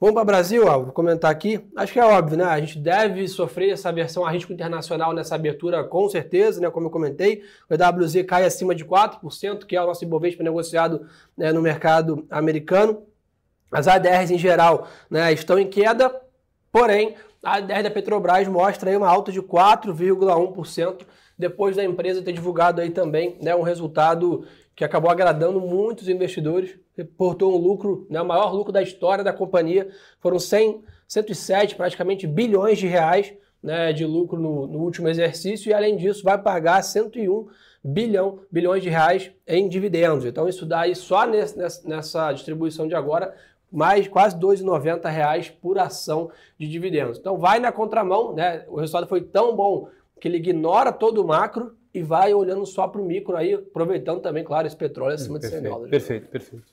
Vamos 0.00 0.14
para 0.14 0.22
o 0.22 0.26
Brasil, 0.26 0.62
Álvaro, 0.62 0.84
vou 0.84 0.92
comentar 0.92 1.28
aqui. 1.28 1.60
Acho 1.76 1.92
que 1.92 1.98
é 1.98 2.04
óbvio, 2.04 2.38
né? 2.38 2.44
A 2.44 2.60
gente 2.60 2.78
deve 2.78 3.26
sofrer 3.26 3.70
essa 3.70 3.92
versão 3.92 4.24
a 4.24 4.30
risco 4.30 4.52
internacional 4.52 5.12
nessa 5.12 5.34
abertura, 5.34 5.82
com 5.82 6.08
certeza, 6.08 6.60
né? 6.60 6.70
Como 6.70 6.86
eu 6.86 6.90
comentei. 6.90 7.42
O 7.68 7.74
EWZ 7.74 8.22
cai 8.24 8.44
acima 8.44 8.76
de 8.76 8.84
4%, 8.84 9.64
que 9.66 9.74
é 9.74 9.82
o 9.82 9.86
nosso 9.86 10.04
Ibovespa 10.04 10.44
negociado 10.44 11.08
né, 11.36 11.52
no 11.52 11.60
mercado 11.60 12.24
americano. 12.30 13.02
As 13.72 13.88
ADRs 13.88 14.30
em 14.30 14.38
geral 14.38 14.86
né, 15.10 15.32
estão 15.32 15.58
em 15.58 15.68
queda, 15.68 16.14
porém, 16.70 17.16
a 17.42 17.56
ADR 17.56 17.82
da 17.82 17.90
Petrobras 17.90 18.46
mostra 18.46 18.90
aí 18.90 18.96
uma 18.96 19.08
alta 19.08 19.32
de 19.32 19.42
4,1% 19.42 21.00
depois 21.38 21.76
da 21.76 21.84
empresa 21.84 22.22
ter 22.22 22.32
divulgado 22.32 22.80
aí 22.80 22.90
também 22.90 23.38
né, 23.40 23.54
um 23.54 23.62
resultado 23.62 24.44
que 24.74 24.84
acabou 24.84 25.10
agradando 25.10 25.60
muitos 25.60 26.08
investidores, 26.08 26.78
reportou 26.96 27.54
um 27.54 27.56
lucro, 27.56 28.06
né, 28.10 28.20
o 28.20 28.26
maior 28.26 28.52
lucro 28.52 28.72
da 28.72 28.82
história 28.82 29.22
da 29.22 29.32
companhia, 29.32 29.88
foram 30.20 30.38
100, 30.38 30.82
107 31.06 31.76
praticamente 31.76 32.26
bilhões 32.26 32.78
de 32.78 32.86
reais 32.86 33.32
né, 33.62 33.92
de 33.92 34.04
lucro 34.04 34.38
no, 34.40 34.66
no, 34.66 34.78
último 34.80 35.08
exercício 35.08 35.70
e 35.70 35.74
além 35.74 35.96
disso 35.96 36.22
vai 36.22 36.38
pagar 36.38 36.82
101 36.82 37.48
bilhão, 37.82 38.40
bilhões 38.50 38.82
de 38.82 38.88
reais 38.88 39.30
em 39.46 39.68
dividendos. 39.68 40.24
Então 40.24 40.48
isso 40.48 40.64
dá 40.64 40.80
aí 40.80 40.94
só 40.94 41.26
nesse, 41.26 41.56
nessa 41.86 42.32
distribuição 42.32 42.86
de 42.86 42.94
agora 42.94 43.34
mais 43.70 44.08
quase 44.08 44.36
2,90 44.38 45.10
reais 45.10 45.50
por 45.50 45.78
ação 45.78 46.30
de 46.58 46.66
dividendos. 46.66 47.18
Então 47.18 47.36
vai 47.36 47.58
na 47.58 47.70
contramão, 47.70 48.34
né? 48.34 48.64
O 48.68 48.76
resultado 48.76 49.06
foi 49.06 49.20
tão 49.20 49.54
bom 49.54 49.88
que 50.20 50.28
ele 50.28 50.38
ignora 50.38 50.92
todo 50.92 51.22
o 51.22 51.26
macro 51.26 51.76
e 51.92 52.02
vai 52.02 52.32
olhando 52.34 52.64
só 52.66 52.86
para 52.86 53.00
o 53.00 53.04
micro 53.04 53.36
aí, 53.36 53.54
aproveitando 53.54 54.20
também, 54.20 54.44
claro, 54.44 54.66
esse 54.66 54.76
petróleo 54.76 55.14
acima 55.14 55.38
perfeito, 55.38 55.62
de 55.62 55.68
100 55.68 55.70
dólares. 55.70 55.90
Perfeito, 55.90 56.28
perfeito. 56.28 56.64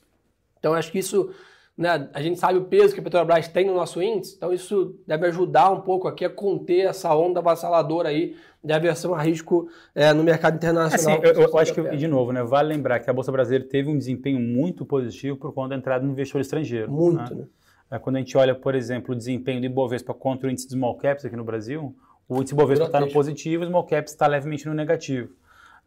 Então, 0.58 0.74
acho 0.74 0.90
que 0.90 0.98
isso, 0.98 1.30
né, 1.76 2.08
a 2.12 2.20
gente 2.20 2.38
sabe 2.38 2.58
o 2.58 2.64
peso 2.64 2.94
que 2.94 3.00
a 3.00 3.02
Petrobras 3.02 3.48
tem 3.48 3.66
no 3.66 3.74
nosso 3.74 4.02
índice, 4.02 4.34
então 4.36 4.52
isso 4.52 4.96
deve 5.06 5.26
ajudar 5.26 5.70
um 5.70 5.80
pouco 5.80 6.08
aqui 6.08 6.24
a 6.24 6.30
conter 6.30 6.86
essa 6.86 7.14
onda 7.14 7.40
avassaladora 7.40 8.08
aí 8.08 8.36
de 8.62 8.72
aversão 8.72 9.14
a 9.14 9.22
risco 9.22 9.68
é, 9.94 10.12
no 10.12 10.24
mercado 10.24 10.56
internacional. 10.56 11.20
Assim, 11.22 11.40
eu, 11.40 11.48
eu 11.48 11.58
acho 11.58 11.72
que, 11.72 11.82
de 11.96 12.08
novo, 12.08 12.32
né, 12.32 12.42
vale 12.42 12.68
lembrar 12.68 12.98
que 13.00 13.08
a 13.08 13.12
Bolsa 13.12 13.30
Brasileira 13.30 13.64
teve 13.64 13.88
um 13.88 13.96
desempenho 13.96 14.40
muito 14.40 14.84
positivo 14.84 15.36
por 15.36 15.52
conta 15.52 15.70
da 15.70 15.76
entrada 15.76 16.04
do 16.04 16.10
investidor 16.10 16.40
estrangeiro. 16.40 16.90
Muito, 16.90 17.34
né? 17.34 17.42
né? 17.42 17.46
É, 17.90 17.98
quando 17.98 18.16
a 18.16 18.18
gente 18.18 18.36
olha, 18.36 18.54
por 18.54 18.74
exemplo, 18.74 19.14
o 19.14 19.16
desempenho 19.16 19.60
do 19.60 19.66
Ibovespa 19.66 20.12
contra 20.12 20.48
o 20.48 20.50
índice 20.50 20.66
de 20.66 20.72
small 20.74 20.96
caps 20.96 21.24
aqui 21.24 21.36
no 21.36 21.44
Brasil, 21.44 21.94
o 22.28 22.38
índice 22.38 22.54
Bovespa 22.54 22.86
está 22.86 23.00
no 23.00 23.10
positivo, 23.10 23.62
o 23.62 23.66
small 23.66 23.84
caps 23.84 24.12
está 24.12 24.26
levemente 24.26 24.66
no 24.66 24.74
negativo. 24.74 25.32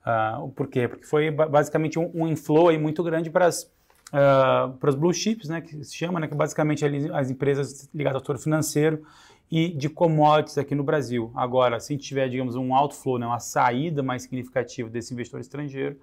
Uh, 0.01 0.49
por 0.49 0.67
quê? 0.67 0.87
Porque 0.87 1.05
foi 1.05 1.29
basicamente 1.29 1.99
um, 1.99 2.09
um 2.13 2.27
inflow 2.27 2.77
muito 2.79 3.03
grande 3.03 3.29
para 3.29 3.47
as 3.47 3.63
uh, 4.13 4.95
blue 4.97 5.13
chips, 5.13 5.49
né, 5.49 5.61
que 5.61 5.83
se 5.83 5.95
chama, 5.95 6.19
né, 6.19 6.27
que 6.27 6.35
basicamente 6.35 6.85
as 7.13 7.29
empresas 7.29 7.89
ligadas 7.93 8.15
ao 8.15 8.19
setor 8.21 8.37
financeiro 8.37 9.03
e 9.51 9.69
de 9.69 9.89
commodities 9.89 10.57
aqui 10.57 10.75
no 10.75 10.83
Brasil. 10.83 11.31
Agora, 11.35 11.79
se 11.79 11.97
tiver, 11.97 12.29
digamos, 12.29 12.55
um 12.55 12.73
outflow, 12.73 13.19
né, 13.19 13.25
uma 13.25 13.39
saída 13.39 14.01
mais 14.01 14.23
significativa 14.23 14.89
desse 14.89 15.13
investidor 15.13 15.41
estrangeiro, 15.41 15.97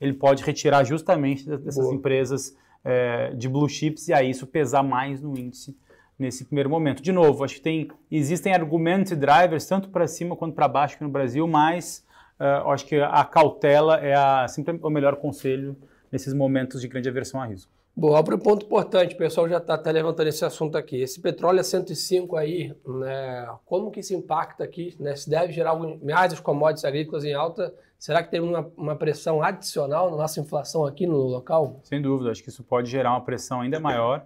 ele 0.00 0.14
pode 0.14 0.42
retirar 0.42 0.84
justamente 0.84 1.46
dessas 1.46 1.84
Boa. 1.84 1.94
empresas 1.94 2.56
é, 2.84 3.32
de 3.34 3.48
blue 3.48 3.68
chips 3.68 4.08
e 4.08 4.12
aí 4.12 4.30
isso 4.30 4.46
pesar 4.46 4.82
mais 4.82 5.20
no 5.20 5.38
índice 5.38 5.76
nesse 6.18 6.44
primeiro 6.44 6.70
momento. 6.70 7.02
De 7.02 7.12
novo, 7.12 7.44
acho 7.44 7.56
que 7.56 7.60
tem, 7.60 7.88
existem 8.10 8.54
argumentos 8.54 9.12
e 9.12 9.16
drivers 9.16 9.66
tanto 9.66 9.88
para 9.88 10.06
cima 10.06 10.36
quanto 10.36 10.54
para 10.54 10.68
baixo 10.68 10.94
aqui 10.94 11.04
no 11.04 11.10
Brasil, 11.10 11.46
mas 11.46 12.04
uh, 12.38 12.68
acho 12.70 12.86
que 12.86 12.96
a 12.96 13.24
cautela 13.24 13.98
é 13.98 14.14
a, 14.14 14.46
sempre 14.48 14.78
o 14.80 14.90
melhor 14.90 15.16
conselho 15.16 15.76
nesses 16.10 16.34
momentos 16.34 16.80
de 16.80 16.88
grande 16.88 17.08
aversão 17.08 17.40
a 17.40 17.46
risco. 17.46 17.72
Bom, 17.94 18.16
abre 18.16 18.34
um 18.34 18.38
ponto 18.38 18.64
importante, 18.64 19.14
o 19.14 19.18
pessoal 19.18 19.46
já 19.46 19.58
está 19.58 19.74
até 19.74 19.92
levantando 19.92 20.26
esse 20.26 20.42
assunto 20.44 20.78
aqui. 20.78 21.02
Esse 21.02 21.20
petróleo 21.20 21.60
a 21.60 21.64
105 21.64 22.36
aí, 22.36 22.74
né, 22.86 23.46
como 23.66 23.90
que 23.90 24.00
isso 24.00 24.14
impacta 24.14 24.64
aqui? 24.64 24.96
Né, 24.98 25.14
se 25.14 25.28
deve 25.28 25.52
gerar 25.52 25.74
mais 26.02 26.32
os 26.32 26.40
commodities 26.40 26.86
agrícolas 26.86 27.22
em 27.22 27.34
alta, 27.34 27.74
será 27.98 28.22
que 28.22 28.30
tem 28.30 28.40
uma, 28.40 28.66
uma, 28.78 28.96
pressão 28.96 29.42
adicional 29.42 30.10
na 30.10 30.16
nossa 30.16 30.40
inflação 30.40 30.86
aqui 30.86 31.06
no 31.06 31.18
local? 31.18 31.80
Sem 31.84 32.00
dúvida, 32.00 32.30
acho 32.30 32.42
que 32.42 32.48
isso 32.48 32.64
pode 32.64 32.90
gerar 32.90 33.10
uma 33.10 33.24
pressão 33.24 33.60
ainda 33.60 33.78
maior. 33.78 34.24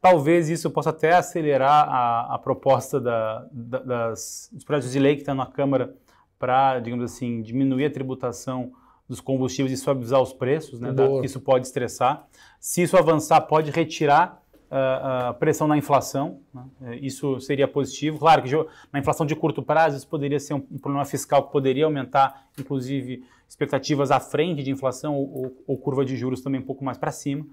Talvez 0.00 0.48
isso 0.48 0.70
possa 0.70 0.90
até 0.90 1.14
acelerar 1.14 1.88
a, 1.88 2.34
a 2.34 2.38
proposta 2.38 3.00
da, 3.00 3.46
da, 3.50 3.78
das, 3.80 4.50
dos 4.52 4.64
projetos 4.64 4.92
de 4.92 4.98
lei 4.98 5.14
que 5.14 5.22
estão 5.22 5.34
na 5.34 5.46
Câmara 5.46 5.94
para, 6.38 6.78
digamos 6.80 7.04
assim, 7.04 7.42
diminuir 7.42 7.86
a 7.86 7.90
tributação 7.90 8.72
dos 9.08 9.20
combustíveis 9.20 9.72
e 9.72 9.82
suavizar 9.82 10.20
os 10.20 10.32
preços, 10.32 10.80
né? 10.80 10.92
Da, 10.92 11.06
isso 11.24 11.40
pode 11.40 11.66
estressar. 11.66 12.26
Se 12.58 12.82
isso 12.82 12.96
avançar, 12.96 13.40
pode 13.42 13.70
retirar 13.70 14.42
a 14.68 15.30
uh, 15.30 15.30
uh, 15.30 15.38
pressão 15.38 15.68
na 15.68 15.76
inflação. 15.76 16.40
Né? 16.52 16.64
É, 16.82 16.96
isso 16.96 17.40
seria 17.40 17.68
positivo. 17.68 18.18
Claro 18.18 18.42
que 18.42 18.50
na 18.92 18.98
inflação 18.98 19.24
de 19.24 19.36
curto 19.36 19.62
prazo 19.62 19.96
isso 19.96 20.08
poderia 20.08 20.40
ser 20.40 20.54
um, 20.54 20.66
um 20.70 20.78
problema 20.78 21.04
fiscal 21.04 21.44
que 21.44 21.52
poderia 21.52 21.84
aumentar, 21.84 22.46
inclusive, 22.58 23.24
expectativas 23.48 24.10
à 24.10 24.18
frente 24.18 24.62
de 24.62 24.70
inflação 24.70 25.14
ou, 25.14 25.44
ou, 25.44 25.64
ou 25.68 25.78
curva 25.78 26.04
de 26.04 26.16
juros 26.16 26.40
também 26.40 26.60
um 26.60 26.64
pouco 26.64 26.84
mais 26.84 26.98
para 26.98 27.12
cima. 27.12 27.46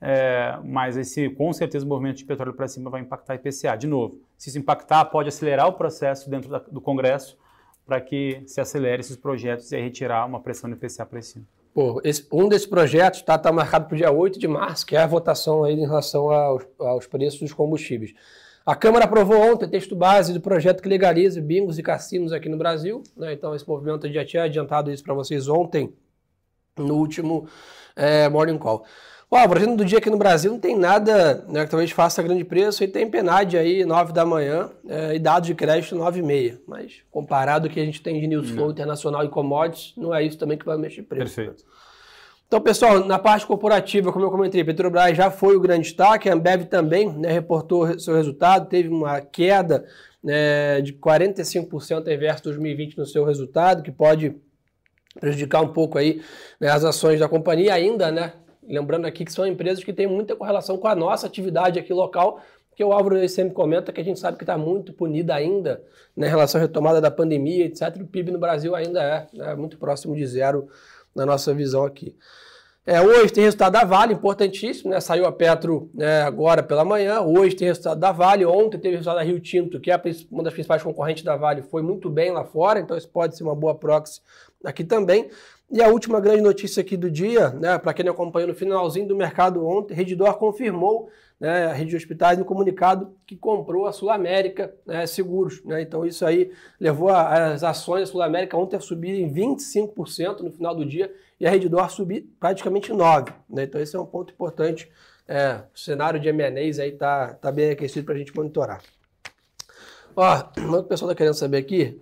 É, 0.00 0.58
mas 0.62 0.96
esse, 0.96 1.30
com 1.30 1.52
certeza 1.52 1.84
o 1.84 1.88
movimento 1.88 2.18
de 2.18 2.24
petróleo 2.24 2.52
para 2.52 2.68
cima 2.68 2.90
vai 2.90 3.00
impactar 3.00 3.32
a 3.32 3.36
IPCA. 3.36 3.76
De 3.76 3.86
novo, 3.86 4.20
se 4.36 4.48
isso 4.48 4.58
impactar, 4.58 5.06
pode 5.06 5.28
acelerar 5.28 5.66
o 5.68 5.72
processo 5.72 6.28
dentro 6.28 6.50
da, 6.50 6.58
do 6.58 6.80
Congresso 6.80 7.38
para 7.86 8.00
que 8.00 8.42
se 8.46 8.60
acelere 8.60 9.00
esses 9.00 9.16
projetos 9.16 9.70
e 9.72 9.80
retirar 9.80 10.26
uma 10.26 10.40
pressão 10.40 10.68
no 10.68 10.76
IPCA 10.76 11.06
para 11.06 11.22
cima. 11.22 11.44
Pô, 11.72 12.00
esse, 12.02 12.26
um 12.32 12.48
desses 12.48 12.66
projetos 12.66 13.20
está 13.20 13.38
tá 13.38 13.52
marcado 13.52 13.86
para 13.86 13.94
o 13.94 13.98
dia 13.98 14.10
8 14.10 14.38
de 14.38 14.48
março, 14.48 14.86
que 14.86 14.96
é 14.96 15.00
a 15.00 15.06
votação 15.06 15.62
aí 15.62 15.74
em 15.74 15.86
relação 15.86 16.30
aos, 16.30 16.66
aos 16.78 17.06
preços 17.06 17.40
dos 17.40 17.52
combustíveis. 17.52 18.14
A 18.64 18.74
Câmara 18.74 19.04
aprovou 19.04 19.38
ontem 19.38 19.66
o 19.66 19.70
texto 19.70 19.94
base 19.94 20.32
do 20.32 20.40
projeto 20.40 20.82
que 20.82 20.88
legaliza 20.88 21.40
bingos 21.40 21.78
e 21.78 21.82
cassinos 21.82 22.32
aqui 22.32 22.48
no 22.48 22.56
Brasil. 22.56 23.02
Né? 23.16 23.32
Então, 23.32 23.54
esse 23.54 23.68
movimento 23.68 24.10
já 24.10 24.24
tinha 24.24 24.42
adiantado 24.42 24.90
isso 24.90 25.04
para 25.04 25.14
vocês 25.14 25.48
ontem, 25.48 25.92
no 26.76 26.94
último 26.94 27.46
é, 27.94 28.28
Morning 28.28 28.58
Call. 28.58 28.84
O 29.28 29.48
projeto 29.48 29.76
do 29.76 29.84
dia 29.84 29.98
aqui 29.98 30.08
no 30.08 30.16
Brasil 30.16 30.52
não 30.52 30.60
tem 30.60 30.76
nada 30.78 31.44
né, 31.48 31.64
que 31.64 31.70
talvez 31.70 31.90
faça 31.90 32.22
grande 32.22 32.44
preço. 32.44 32.84
E 32.84 32.88
tem 32.88 33.10
PNAD 33.10 33.58
aí, 33.58 33.84
9 33.84 34.12
da 34.12 34.24
manhã, 34.24 34.70
é, 34.88 35.16
e 35.16 35.18
dados 35.18 35.48
de 35.48 35.54
crédito 35.54 35.96
9 35.96 36.20
e 36.20 36.22
meia. 36.22 36.60
Mas 36.66 37.02
comparado 37.10 37.66
ao 37.66 37.72
que 37.72 37.80
a 37.80 37.84
gente 37.84 38.00
tem 38.00 38.20
de 38.20 38.26
news 38.26 38.50
flow 38.50 38.70
internacional 38.70 39.24
e 39.24 39.28
commodities, 39.28 39.94
não 39.96 40.14
é 40.14 40.22
isso 40.22 40.38
também 40.38 40.56
que 40.56 40.64
vai 40.64 40.78
mexer 40.78 41.02
preço. 41.02 41.34
Perfeito. 41.34 41.64
Então, 42.46 42.60
pessoal, 42.60 43.04
na 43.04 43.18
parte 43.18 43.44
corporativa, 43.44 44.12
como 44.12 44.24
eu 44.24 44.30
comentei, 44.30 44.62
Petrobras 44.62 45.16
já 45.16 45.32
foi 45.32 45.56
o 45.56 45.60
grande 45.60 45.82
destaque, 45.82 46.30
a 46.30 46.32
Ambev 46.32 46.66
também 46.66 47.12
né, 47.12 47.32
reportou 47.32 47.98
seu 47.98 48.14
resultado, 48.14 48.68
teve 48.68 48.88
uma 48.88 49.20
queda 49.20 49.84
né, 50.22 50.80
de 50.80 50.92
45% 50.92 52.06
em 52.06 52.16
versus 52.16 52.42
2020 52.42 52.96
no 52.96 53.04
seu 53.04 53.24
resultado, 53.24 53.82
que 53.82 53.90
pode 53.90 54.36
prejudicar 55.18 55.60
um 55.62 55.72
pouco 55.72 55.98
aí 55.98 56.22
né, 56.60 56.68
as 56.68 56.84
ações 56.84 57.18
da 57.18 57.28
companhia 57.28 57.74
ainda, 57.74 58.12
né? 58.12 58.32
Lembrando 58.68 59.06
aqui 59.06 59.24
que 59.24 59.32
são 59.32 59.46
empresas 59.46 59.82
que 59.82 59.92
têm 59.92 60.06
muita 60.06 60.34
correlação 60.34 60.76
com 60.76 60.88
a 60.88 60.94
nossa 60.94 61.26
atividade 61.26 61.78
aqui 61.78 61.92
local, 61.92 62.40
que 62.74 62.84
o 62.84 62.92
Álvaro 62.92 63.26
sempre 63.28 63.54
comenta 63.54 63.92
que 63.92 64.00
a 64.00 64.04
gente 64.04 64.20
sabe 64.20 64.36
que 64.36 64.42
está 64.42 64.58
muito 64.58 64.92
punida 64.92 65.34
ainda 65.34 65.82
né, 66.14 66.26
em 66.26 66.30
relação 66.30 66.60
à 66.60 66.62
retomada 66.62 67.00
da 67.00 67.10
pandemia, 67.10 67.64
etc. 67.64 67.96
O 68.00 68.06
PIB 68.06 68.32
no 68.32 68.38
Brasil 68.38 68.74
ainda 68.74 69.02
é 69.02 69.26
né, 69.32 69.54
muito 69.54 69.78
próximo 69.78 70.14
de 70.14 70.26
zero 70.26 70.68
na 71.14 71.24
nossa 71.24 71.54
visão 71.54 71.84
aqui. 71.84 72.14
É, 72.88 73.02
hoje 73.02 73.32
tem 73.32 73.42
resultado 73.42 73.72
da 73.72 73.84
Vale, 73.84 74.14
importantíssimo, 74.14 74.92
né? 74.92 75.00
Saiu 75.00 75.26
a 75.26 75.32
Petro 75.32 75.90
né, 75.92 76.22
agora 76.22 76.62
pela 76.62 76.84
manhã. 76.84 77.20
Hoje 77.20 77.56
tem 77.56 77.66
resultado 77.66 77.98
da 77.98 78.12
Vale. 78.12 78.46
Ontem 78.46 78.78
teve 78.78 78.94
resultado 78.94 79.16
da 79.16 79.24
Rio 79.24 79.40
Tinto, 79.40 79.80
que 79.80 79.90
é 79.90 80.00
uma 80.30 80.44
das 80.44 80.52
principais 80.52 80.84
concorrentes 80.84 81.24
da 81.24 81.34
Vale, 81.34 81.62
foi 81.62 81.82
muito 81.82 82.08
bem 82.08 82.30
lá 82.30 82.44
fora, 82.44 82.78
então 82.78 82.96
isso 82.96 83.08
pode 83.08 83.36
ser 83.36 83.42
uma 83.42 83.56
boa 83.56 83.74
proxy 83.74 84.20
aqui 84.64 84.84
também. 84.84 85.28
E 85.68 85.82
a 85.82 85.88
última 85.88 86.20
grande 86.20 86.42
notícia 86.42 86.80
aqui 86.80 86.96
do 86.96 87.10
dia, 87.10 87.50
né, 87.50 87.76
para 87.76 87.92
quem 87.92 88.04
não 88.04 88.12
acompanhou 88.12 88.46
no 88.46 88.54
finalzinho 88.54 89.08
do 89.08 89.16
mercado 89.16 89.66
ontem, 89.66 89.92
Redditor 89.92 90.38
confirmou, 90.38 91.08
né, 91.40 91.66
a 91.66 91.72
rede 91.72 91.90
de 91.90 91.96
hospitais 91.96 92.38
no 92.38 92.44
comunicado 92.44 93.12
que 93.26 93.34
comprou 93.34 93.86
a 93.86 93.92
Sul 93.92 94.10
América 94.10 94.72
né, 94.86 95.04
Seguros. 95.08 95.60
Né, 95.64 95.82
então 95.82 96.06
isso 96.06 96.24
aí 96.24 96.52
levou 96.78 97.08
as 97.08 97.64
ações 97.64 98.02
da 98.02 98.06
Sul 98.06 98.22
América 98.22 98.56
ontem 98.56 98.76
a 98.76 98.80
subirem 98.80 99.28
25% 99.28 100.42
no 100.42 100.52
final 100.52 100.72
do 100.72 100.86
dia 100.86 101.12
e 101.38 101.46
a 101.46 101.50
Redditor 101.50 101.84
a 101.84 101.88
subir 101.88 102.22
praticamente 102.40 102.92
9%. 102.92 103.32
Né, 103.48 103.64
então 103.64 103.80
esse 103.80 103.96
é 103.96 104.00
um 104.00 104.06
ponto 104.06 104.32
importante. 104.32 104.90
É, 105.28 105.62
o 105.74 105.78
cenário 105.78 106.20
de 106.20 106.28
M&As 106.28 106.78
aí 106.78 106.92
tá, 106.92 107.34
tá 107.34 107.50
bem 107.50 107.70
aquecido 107.70 108.06
para 108.06 108.14
a 108.14 108.18
gente 108.18 108.34
monitorar. 108.34 108.80
Ó, 110.14 110.38
o 110.78 110.82
pessoal 110.84 111.10
está 111.10 111.14
querendo 111.14 111.34
saber 111.34 111.58
aqui. 111.58 112.00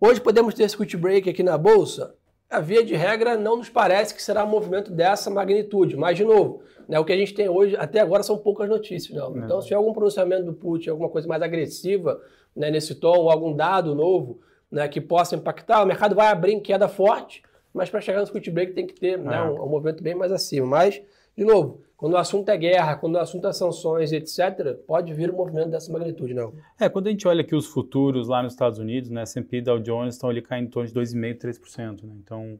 Hoje 0.00 0.20
podemos 0.20 0.54
ter 0.54 0.68
circuit 0.68 0.96
break 0.96 1.28
aqui 1.28 1.42
na 1.42 1.58
Bolsa? 1.58 2.14
a 2.52 2.60
via 2.60 2.84
de 2.84 2.94
regra 2.94 3.34
não 3.36 3.56
nos 3.56 3.70
parece 3.70 4.14
que 4.14 4.22
será 4.22 4.44
um 4.44 4.48
movimento 4.48 4.92
dessa 4.92 5.30
magnitude. 5.30 5.96
Mas, 5.96 6.18
de 6.18 6.24
novo, 6.24 6.62
né, 6.86 6.98
o 6.98 7.04
que 7.04 7.12
a 7.12 7.16
gente 7.16 7.32
tem 7.32 7.48
hoje, 7.48 7.74
até 7.76 8.00
agora, 8.00 8.22
são 8.22 8.36
poucas 8.36 8.68
notícias. 8.68 9.16
Não. 9.16 9.36
Então, 9.38 9.60
se 9.60 9.68
tiver 9.68 9.78
algum 9.78 9.92
pronunciamento 9.92 10.44
do 10.44 10.52
Putin, 10.52 10.90
alguma 10.90 11.08
coisa 11.08 11.26
mais 11.26 11.40
agressiva 11.40 12.20
né, 12.54 12.70
nesse 12.70 12.94
tom, 12.94 13.16
ou 13.16 13.30
algum 13.30 13.56
dado 13.56 13.94
novo 13.94 14.40
né, 14.70 14.86
que 14.86 15.00
possa 15.00 15.34
impactar, 15.34 15.82
o 15.82 15.86
mercado 15.86 16.14
vai 16.14 16.28
abrir 16.28 16.52
em 16.52 16.60
queda 16.60 16.88
forte, 16.88 17.42
mas 17.72 17.90
para 17.90 18.00
chegar 18.00 18.20
no 18.20 18.26
circuit 18.26 18.50
break 18.50 18.72
tem 18.72 18.86
que 18.86 18.94
ter 18.94 19.18
né, 19.18 19.36
é. 19.36 19.42
um, 19.42 19.64
um 19.64 19.68
movimento 19.68 20.02
bem 20.02 20.14
mais 20.14 20.32
acima. 20.32 20.66
Mas, 20.66 21.02
de 21.36 21.44
novo, 21.44 21.82
quando 21.96 22.14
o 22.14 22.16
assunto 22.16 22.48
é 22.48 22.56
guerra, 22.56 22.96
quando 22.96 23.14
o 23.14 23.18
assunto 23.18 23.46
é 23.46 23.52
sanções, 23.52 24.10
etc., 24.10 24.74
pode 24.86 25.14
vir 25.14 25.30
um 25.30 25.36
movimento 25.36 25.70
dessa 25.70 25.92
magnitude, 25.92 26.34
não? 26.34 26.52
É, 26.80 26.88
quando 26.88 27.06
a 27.06 27.10
gente 27.10 27.28
olha 27.28 27.42
aqui 27.42 27.54
os 27.54 27.66
futuros 27.66 28.26
lá 28.26 28.42
nos 28.42 28.54
Estados 28.54 28.80
Unidos, 28.80 29.08
né, 29.08 29.22
S&P 29.22 29.58
e 29.58 29.62
Dow 29.62 29.78
Jones 29.78 30.16
estão 30.16 30.28
ali 30.28 30.42
caindo 30.42 30.66
em 30.66 30.70
torno 30.70 30.88
de 30.88 30.94
2,5%, 30.94 31.38
3%. 31.38 32.02
Né? 32.02 32.14
Então, 32.18 32.58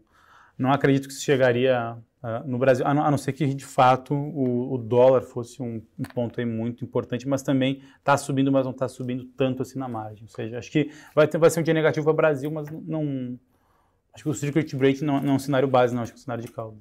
não 0.57 0.71
acredito 0.71 1.09
que 1.09 1.13
isso 1.13 1.25
chegaria 1.25 1.97
uh, 2.23 2.49
no 2.49 2.57
Brasil, 2.57 2.87
a 2.87 2.95
não, 2.95 3.05
a 3.05 3.11
não, 3.11 3.19
ser 3.19 3.33
que, 3.33 3.53
de 3.53 3.65
fato, 3.65 4.15
o, 4.15 4.75
o 4.75 4.79
dólar 4.79 5.23
fosse 5.23 5.61
um, 5.61 5.83
um, 5.99 6.05
ponto 6.15 6.39
aí 6.39 6.47
muito 6.47 6.85
importante, 6.85 7.27
mas 7.27 7.43
também 7.43 7.83
está 7.99 8.17
subindo, 8.17 8.53
mas 8.53 8.65
não 8.65 8.71
está 8.71 8.87
subindo 8.89 9.25
tanto 9.37 9.63
assim 9.63 9.77
na 9.77 9.89
margem. 9.89 10.23
Ou 10.23 10.29
seja, 10.29 10.59
acho 10.59 10.71
que 10.71 10.91
vai, 11.17 11.27
ter, 11.27 11.39
vai 11.39 11.51
ser 11.51 11.59
um 11.59 11.65
dia 11.65 11.75
negativo 11.75 12.05
para 12.05 12.13
o 12.13 12.17
Brasil, 12.17 12.49
mas 12.49 12.69
não... 12.71 13.37
Acho 14.15 14.25
que 14.25 14.31
o 14.31 14.35
circuit 14.35 14.77
break 14.77 15.03
não, 15.03 15.21
não 15.21 15.33
é 15.33 15.37
um 15.37 15.39
cenário 15.39 15.69
base, 15.69 15.95
não. 15.95 16.03
Acho 16.03 16.13
que 16.13 16.19
é 16.19 16.21
um 16.21 16.25
cenário 16.25 16.45
de 16.45 16.53
caldo. 16.53 16.79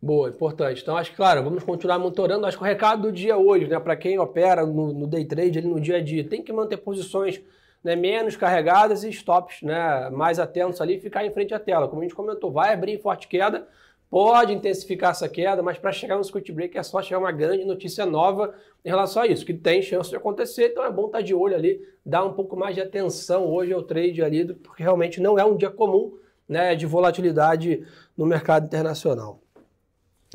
Boa, 0.00 0.30
importante. 0.30 0.82
Então, 0.82 0.96
acho 0.96 1.10
que, 1.10 1.16
claro, 1.16 1.44
vamos 1.44 1.62
continuar 1.62 1.98
monitorando. 1.98 2.44
Acho 2.44 2.56
que 2.56 2.64
o 2.64 2.66
recado 2.66 3.02
do 3.02 3.12
dia 3.12 3.36
hoje, 3.36 3.68
né, 3.68 3.78
para 3.78 3.94
quem 3.94 4.18
opera 4.18 4.66
no, 4.66 4.92
no, 4.92 5.06
day 5.06 5.24
trade, 5.24 5.58
ali 5.58 5.68
no 5.68 5.80
dia 5.80 5.98
a 5.98 6.02
dia, 6.02 6.24
tem 6.24 6.42
que 6.42 6.52
manter 6.52 6.78
posições 6.78 7.40
né, 7.84 7.94
menos 7.94 8.34
carregadas 8.34 9.04
e 9.04 9.10
stops 9.10 9.62
né, 9.62 10.10
mais 10.10 10.40
atentos 10.40 10.80
ali 10.80 10.98
ficar 10.98 11.24
em 11.24 11.30
frente 11.30 11.54
à 11.54 11.60
tela. 11.60 11.86
Como 11.86 12.00
a 12.00 12.04
gente 12.04 12.16
comentou, 12.16 12.50
vai 12.50 12.72
abrir 12.72 13.00
forte 13.00 13.28
queda, 13.28 13.68
pode 14.10 14.52
intensificar 14.52 15.12
essa 15.12 15.28
queda, 15.28 15.62
mas 15.62 15.78
para 15.78 15.92
chegar 15.92 16.16
no 16.16 16.24
circuit 16.24 16.50
break 16.50 16.76
é 16.76 16.82
só 16.82 17.00
chegar 17.00 17.20
uma 17.20 17.32
grande 17.32 17.64
notícia 17.64 18.04
nova 18.04 18.54
em 18.84 18.88
relação 18.88 19.22
a 19.22 19.26
isso, 19.26 19.46
que 19.46 19.54
tem 19.54 19.82
chance 19.82 20.10
de 20.10 20.16
acontecer, 20.16 20.70
então 20.70 20.84
é 20.84 20.90
bom 20.90 21.06
estar 21.06 21.18
tá 21.18 21.24
de 21.24 21.32
olho 21.32 21.54
ali, 21.54 21.80
dar 22.04 22.24
um 22.24 22.32
pouco 22.32 22.56
mais 22.56 22.74
de 22.74 22.80
atenção 22.80 23.46
hoje 23.46 23.72
ao 23.72 23.82
trade 23.82 24.20
ali, 24.20 24.52
porque 24.52 24.82
realmente 24.82 25.20
não 25.20 25.38
é 25.38 25.44
um 25.44 25.56
dia 25.56 25.70
comum 25.70 26.18
né, 26.52 26.76
de 26.76 26.86
volatilidade 26.86 27.84
no 28.16 28.26
mercado 28.26 28.66
internacional. 28.66 29.40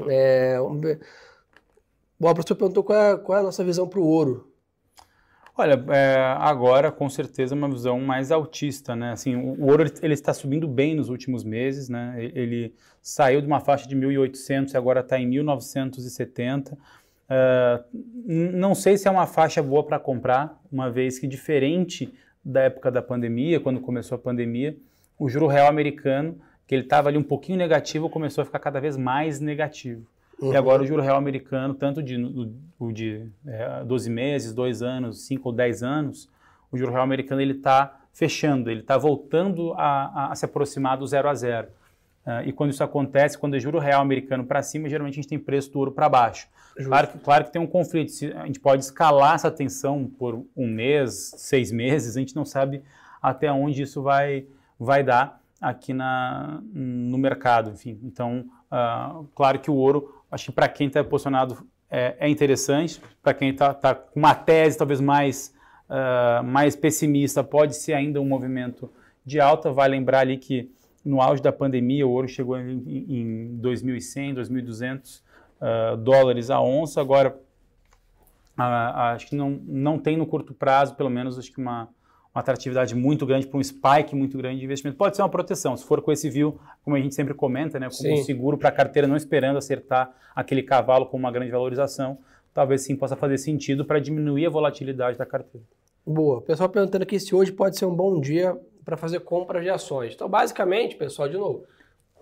É, 0.09 0.57
Bom, 2.19 2.29
a 2.29 2.33
professor 2.33 2.55
perguntou 2.55 2.83
qual 2.83 2.99
é, 2.99 3.17
qual 3.17 3.37
é 3.37 3.41
a 3.41 3.43
nossa 3.43 3.63
visão 3.63 3.87
para 3.87 3.99
o 3.99 4.05
ouro. 4.05 4.51
Olha, 5.55 5.83
é, 5.89 6.15
agora 6.39 6.91
com 6.91 7.07
certeza 7.09 7.53
uma 7.53 7.69
visão 7.69 7.99
mais 7.99 8.31
altista, 8.31 8.95
né? 8.95 9.11
Assim, 9.11 9.35
o, 9.35 9.63
o 9.63 9.67
ouro 9.67 9.85
ele 10.01 10.13
está 10.13 10.33
subindo 10.33 10.67
bem 10.67 10.95
nos 10.95 11.09
últimos 11.09 11.43
meses, 11.43 11.89
né? 11.89 12.15
Ele 12.17 12.73
saiu 13.01 13.39
de 13.39 13.47
uma 13.47 13.59
faixa 13.59 13.87
de 13.87 13.95
1.800 13.95 14.73
e 14.73 14.77
agora 14.77 15.01
está 15.01 15.19
em 15.19 15.29
1.970. 15.29 16.73
Uh, 16.73 16.77
é, 17.29 17.83
não 18.25 18.73
sei 18.73 18.97
se 18.97 19.07
é 19.07 19.11
uma 19.11 19.27
faixa 19.27 19.61
boa 19.61 19.83
para 19.83 19.99
comprar, 19.99 20.59
uma 20.71 20.89
vez 20.89 21.19
que 21.19 21.27
diferente 21.27 22.13
da 22.43 22.61
época 22.61 22.89
da 22.89 23.01
pandemia, 23.01 23.59
quando 23.59 23.79
começou 23.79 24.15
a 24.15 24.19
pandemia, 24.19 24.77
o 25.17 25.29
juro 25.29 25.47
real 25.47 25.67
americano 25.67 26.39
que 26.67 26.75
ele 26.75 26.83
estava 26.83 27.07
ali 27.07 27.17
um 27.17 27.23
pouquinho 27.23 27.57
negativo, 27.57 28.09
começou 28.09 28.41
a 28.41 28.45
ficar 28.45 28.59
cada 28.59 28.81
vez 28.81 28.97
mais 28.97 29.39
negativo. 29.39 30.05
Uhum. 30.39 30.53
E 30.53 30.57
agora 30.57 30.83
o 30.83 30.85
juro 30.85 31.01
real 31.01 31.17
americano, 31.17 31.73
tanto 31.73 32.03
de, 32.03 32.17
o 32.77 32.91
de 32.91 33.25
é, 33.47 33.83
12 33.85 34.09
meses, 34.09 34.53
2 34.53 34.81
anos, 34.81 35.25
5 35.25 35.47
ou 35.47 35.55
10 35.55 35.81
anos, 35.81 36.29
o 36.71 36.77
juro 36.77 36.91
real 36.91 37.03
americano 37.03 37.41
ele 37.41 37.53
está 37.53 37.97
fechando, 38.13 38.69
ele 38.69 38.81
está 38.81 38.97
voltando 38.97 39.73
a, 39.73 40.27
a, 40.27 40.31
a, 40.31 40.35
se 40.35 40.43
aproximar 40.43 40.97
do 40.97 41.07
zero 41.07 41.29
a 41.29 41.33
zero. 41.33 41.67
Uh, 42.25 42.47
e 42.47 42.51
quando 42.51 42.71
isso 42.71 42.83
acontece, 42.83 43.37
quando 43.37 43.55
é 43.55 43.59
juro 43.59 43.79
real 43.79 44.01
americano 44.01 44.43
para 44.43 44.61
cima, 44.61 44.89
geralmente 44.89 45.13
a 45.13 45.21
gente 45.21 45.29
tem 45.29 45.39
preço 45.39 45.71
do 45.71 45.79
ouro 45.79 45.91
para 45.91 46.09
baixo. 46.09 46.47
Claro 46.75 47.07
que, 47.07 47.19
claro 47.19 47.45
que 47.45 47.53
tem 47.53 47.61
um 47.61 47.67
conflito. 47.67 48.11
A 48.35 48.45
gente 48.45 48.59
pode 48.59 48.83
escalar 48.83 49.35
essa 49.35 49.49
tensão 49.49 50.11
por 50.19 50.45
um 50.55 50.67
mês, 50.67 51.33
seis 51.37 51.71
meses, 51.71 52.17
a 52.17 52.19
gente 52.19 52.35
não 52.35 52.43
sabe 52.43 52.83
até 53.21 53.51
onde 53.51 53.81
isso 53.81 54.01
vai, 54.01 54.45
vai 54.79 55.03
dar 55.03 55.41
aqui 55.61 55.93
na, 55.93 56.61
no 56.73 57.17
mercado. 57.17 57.71
Enfim, 57.71 57.99
então, 58.03 58.45
uh, 58.71 59.25
claro 59.35 59.59
que 59.59 59.71
o 59.71 59.75
ouro, 59.75 60.21
acho 60.31 60.45
que 60.45 60.51
para 60.51 60.67
quem 60.67 60.87
está 60.87 61.03
posicionado 61.03 61.67
é, 61.89 62.15
é 62.19 62.29
interessante, 62.29 63.01
para 63.21 63.33
quem 63.33 63.49
está 63.49 63.73
tá 63.73 63.95
com 63.95 64.19
uma 64.19 64.35
tese 64.35 64.77
talvez 64.77 64.99
mais, 64.99 65.53
uh, 65.89 66.43
mais 66.43 66.75
pessimista, 66.75 67.43
pode 67.43 67.75
ser 67.75 67.93
ainda 67.93 68.21
um 68.21 68.25
movimento 68.25 68.91
de 69.25 69.39
alta. 69.39 69.71
Vai 69.71 69.89
lembrar 69.89 70.19
ali 70.19 70.37
que 70.37 70.71
no 71.03 71.21
auge 71.21 71.41
da 71.41 71.51
pandemia 71.51 72.05
o 72.05 72.11
ouro 72.11 72.27
chegou 72.27 72.59
em, 72.59 72.83
em 73.07 73.59
2.100, 73.61 74.35
2.200 74.35 75.21
uh, 75.61 75.97
dólares 75.97 76.49
a 76.49 76.61
onça. 76.61 76.99
Agora, 76.99 77.37
uh, 78.57 78.61
acho 79.13 79.27
que 79.27 79.35
não, 79.35 79.61
não 79.65 79.97
tem 79.97 80.17
no 80.17 80.25
curto 80.25 80.53
prazo, 80.53 80.95
pelo 80.95 81.09
menos, 81.09 81.39
acho 81.39 81.51
que 81.51 81.59
uma, 81.59 81.87
uma 82.37 82.41
atratividade 82.41 82.93
muito 82.93 83.25
grande 83.25 83.47
para 83.47 83.57
um 83.57 83.63
spike 83.63 84.15
muito 84.15 84.37
grande 84.37 84.59
de 84.59 84.65
investimento. 84.65 84.95
Pode 84.95 85.15
ser 85.15 85.23
uma 85.23 85.29
proteção, 85.29 85.75
se 85.75 85.83
for 85.83 86.01
com 86.03 86.11
esse 86.11 86.29
view, 86.29 86.59
como 86.83 86.95
a 86.95 86.99
gente 86.99 87.15
sempre 87.15 87.33
comenta, 87.33 87.79
né, 87.79 87.89
como 87.89 88.13
um 88.13 88.23
seguro 88.23 88.57
para 88.57 88.69
a 88.69 88.71
carteira, 88.71 89.07
não 89.07 89.17
esperando 89.17 89.57
acertar 89.57 90.15
aquele 90.35 90.61
cavalo 90.61 91.07
com 91.07 91.17
uma 91.17 91.31
grande 91.31 91.51
valorização, 91.51 92.19
talvez 92.53 92.81
sim 92.81 92.95
possa 92.95 93.15
fazer 93.15 93.39
sentido 93.39 93.83
para 93.83 93.99
diminuir 93.99 94.45
a 94.45 94.49
volatilidade 94.51 95.17
da 95.17 95.25
carteira. 95.25 95.65
Boa. 96.05 96.39
Pessoal 96.41 96.69
perguntando 96.69 97.01
aqui 97.03 97.19
se 97.19 97.33
hoje 97.33 97.51
pode 97.51 97.75
ser 97.75 97.85
um 97.85 97.95
bom 97.95 98.21
dia 98.21 98.55
para 98.85 98.95
fazer 98.95 99.19
compras 99.21 99.63
de 99.63 99.69
ações. 99.71 100.13
Então, 100.13 100.29
basicamente, 100.29 100.95
pessoal, 100.95 101.27
de 101.27 101.37
novo, 101.37 101.63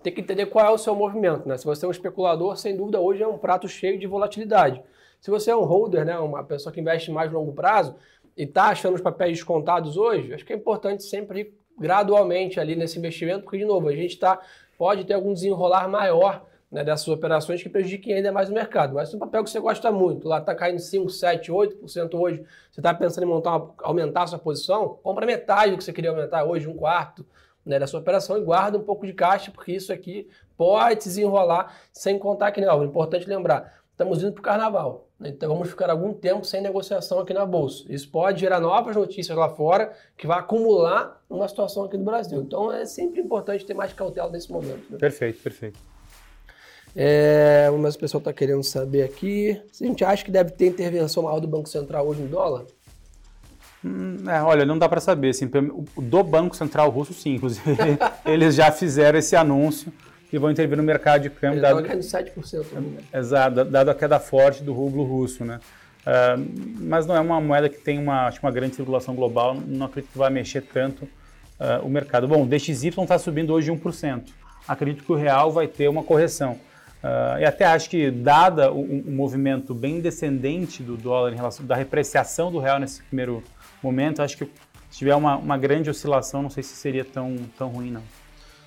tem 0.02 0.12
que 0.12 0.22
entender 0.22 0.46
qual 0.46 0.66
é 0.66 0.70
o 0.70 0.78
seu 0.78 0.94
movimento. 0.94 1.46
Né? 1.46 1.58
Se 1.58 1.64
você 1.64 1.84
é 1.84 1.88
um 1.88 1.92
especulador, 1.92 2.56
sem 2.56 2.74
dúvida, 2.74 2.98
hoje 2.98 3.22
é 3.22 3.28
um 3.28 3.36
prato 3.36 3.68
cheio 3.68 3.98
de 3.98 4.06
volatilidade. 4.06 4.82
Se 5.20 5.30
você 5.30 5.50
é 5.50 5.56
um 5.56 5.64
holder, 5.64 6.04
né, 6.04 6.18
uma 6.18 6.42
pessoa 6.42 6.72
que 6.72 6.80
investe 6.80 7.10
mais 7.10 7.30
longo 7.32 7.52
prazo 7.52 7.94
e 8.36 8.42
está 8.42 8.64
achando 8.64 8.94
os 8.94 9.00
papéis 9.00 9.38
descontados 9.38 9.96
hoje, 9.96 10.34
acho 10.34 10.44
que 10.44 10.52
é 10.52 10.56
importante 10.56 11.02
sempre 11.04 11.40
ir 11.40 11.54
gradualmente 11.78 12.58
ali 12.58 12.74
nesse 12.74 12.98
investimento, 12.98 13.42
porque, 13.42 13.58
de 13.58 13.64
novo, 13.64 13.88
a 13.88 13.94
gente 13.94 14.18
tá, 14.18 14.40
pode 14.78 15.04
ter 15.04 15.14
algum 15.14 15.32
desenrolar 15.32 15.88
maior 15.88 16.46
né, 16.70 16.82
dessas 16.82 17.08
operações 17.08 17.62
que 17.62 17.68
prejudiquem 17.68 18.14
ainda 18.14 18.32
mais 18.32 18.48
o 18.48 18.52
mercado. 18.52 18.94
Mas 18.94 19.10
se 19.10 19.16
um 19.16 19.18
papel 19.18 19.44
que 19.44 19.50
você 19.50 19.60
gosta 19.60 19.90
muito, 19.90 20.26
lá 20.28 20.38
está 20.38 20.54
caindo 20.54 20.78
5, 20.78 21.08
7, 21.08 21.50
8% 21.50 22.14
hoje, 22.14 22.44
você 22.70 22.80
está 22.80 22.92
pensando 22.94 23.24
em 23.24 23.28
montar 23.28 23.56
uma, 23.56 23.74
aumentar 23.78 24.22
a 24.22 24.26
sua 24.26 24.38
posição, 24.38 24.98
compra 25.02 25.26
metade 25.26 25.72
do 25.72 25.78
que 25.78 25.84
você 25.84 25.92
queria 25.92 26.10
aumentar 26.10 26.44
hoje, 26.44 26.66
um 26.66 26.74
quarto, 26.74 27.24
né, 27.64 27.78
da 27.78 27.86
sua 27.86 28.00
operação 28.00 28.38
e 28.38 28.42
guarda 28.42 28.78
um 28.78 28.82
pouco 28.84 29.06
de 29.06 29.12
caixa, 29.12 29.50
porque 29.50 29.72
isso 29.72 29.92
aqui 29.92 30.28
pode 30.56 31.04
desenrolar 31.04 31.74
sem 31.92 32.18
contar 32.18 32.52
que, 32.52 32.60
não, 32.60 32.82
é 32.82 32.86
importante 32.86 33.28
lembrar, 33.28 33.82
estamos 33.96 34.22
indo 34.22 34.32
para 34.32 34.40
o 34.40 34.42
carnaval. 34.42 35.08
Né, 35.18 35.30
então 35.30 35.48
vamos 35.48 35.70
ficar 35.70 35.88
algum 35.88 36.12
tempo 36.12 36.44
sem 36.44 36.60
negociação 36.60 37.18
aqui 37.18 37.32
na 37.32 37.46
Bolsa. 37.46 37.84
Isso 37.88 38.08
pode 38.10 38.40
gerar 38.40 38.60
novas 38.60 38.94
notícias 38.94 39.36
lá 39.36 39.48
fora, 39.48 39.92
que 40.16 40.26
vai 40.26 40.38
acumular 40.38 41.22
uma 41.28 41.48
situação 41.48 41.84
aqui 41.84 41.96
no 41.96 42.04
Brasil. 42.04 42.42
Então 42.42 42.70
é 42.70 42.84
sempre 42.84 43.20
importante 43.20 43.64
ter 43.64 43.74
mais 43.74 43.94
cautela 43.94 44.30
nesse 44.30 44.52
momento. 44.52 44.84
Né? 44.90 44.98
Perfeito, 44.98 45.42
perfeito. 45.42 45.80
É, 46.94 47.68
mas 47.78 47.94
o 47.94 47.98
pessoal 47.98 48.18
está 48.20 48.32
querendo 48.32 48.62
saber 48.62 49.02
aqui. 49.02 49.60
Se 49.72 49.84
a 49.84 49.86
gente 49.86 50.04
acha 50.04 50.24
que 50.24 50.30
deve 50.30 50.50
ter 50.50 50.66
intervenção 50.66 51.22
maior 51.22 51.40
do 51.40 51.48
Banco 51.48 51.68
Central 51.68 52.06
hoje 52.06 52.22
no 52.22 52.28
dólar? 52.28 52.64
Hum, 53.84 54.16
é, 54.28 54.42
olha, 54.42 54.64
não 54.64 54.78
dá 54.78 54.88
para 54.88 55.00
saber. 55.00 55.30
Assim, 55.30 55.46
do 55.46 56.22
Banco 56.22 56.56
Central 56.56 56.90
Russo, 56.90 57.12
sim. 57.12 57.34
Inclusive, 57.34 57.76
eles 58.24 58.54
já 58.54 58.70
fizeram 58.70 59.18
esse 59.18 59.36
anúncio 59.36 59.92
e 60.32 60.38
vão 60.38 60.50
intervir 60.50 60.76
no 60.76 60.82
mercado 60.82 61.22
de 61.22 61.30
câmbio. 61.30 61.60
Dado, 61.60 61.82
caindo 61.82 62.02
7%. 62.02 62.64
Né? 62.72 62.98
Exato, 63.14 63.64
dado 63.64 63.90
a 63.90 63.94
queda 63.94 64.18
forte 64.18 64.62
do 64.62 64.72
rublo 64.72 65.04
russo. 65.04 65.44
Né? 65.44 65.60
Uh, 66.06 66.80
mas 66.80 67.06
não 67.06 67.16
é 67.16 67.20
uma 67.20 67.40
moeda 67.40 67.68
que 67.68 67.78
tem 67.78 67.98
uma, 67.98 68.26
acho, 68.26 68.40
uma 68.42 68.50
grande 68.50 68.76
circulação 68.76 69.14
global, 69.14 69.54
não 69.54 69.86
acredito 69.86 70.12
que 70.12 70.18
vai 70.18 70.30
mexer 70.30 70.62
tanto 70.62 71.04
uh, 71.04 71.84
o 71.84 71.88
mercado. 71.88 72.26
Bom, 72.28 72.42
o 72.42 72.46
DXY 72.46 72.88
está 72.88 73.18
subindo 73.18 73.52
hoje 73.52 73.70
1%. 73.70 74.24
Acredito 74.66 75.04
que 75.04 75.12
o 75.12 75.16
real 75.16 75.50
vai 75.52 75.66
ter 75.66 75.88
uma 75.88 76.02
correção. 76.02 76.58
Uh, 77.02 77.38
e 77.40 77.44
até 77.44 77.64
acho 77.64 77.88
que, 77.88 78.10
dada 78.10 78.72
o, 78.72 78.80
um 78.80 79.12
movimento 79.12 79.72
bem 79.74 80.00
descendente 80.00 80.82
do 80.82 80.96
dólar 80.96 81.32
em 81.32 81.36
relação 81.36 81.64
da 81.64 81.76
repreciação 81.76 82.50
do 82.50 82.58
real 82.58 82.80
nesse 82.80 83.02
primeiro 83.02 83.44
momento, 83.82 84.22
acho 84.22 84.36
que 84.36 84.44
se 84.90 84.98
tiver 84.98 85.14
uma, 85.14 85.36
uma 85.36 85.58
grande 85.58 85.90
oscilação, 85.90 86.42
não 86.42 86.50
sei 86.50 86.62
se 86.62 86.74
seria 86.74 87.04
tão, 87.04 87.36
tão 87.56 87.68
ruim, 87.68 87.90
não. 87.90 88.02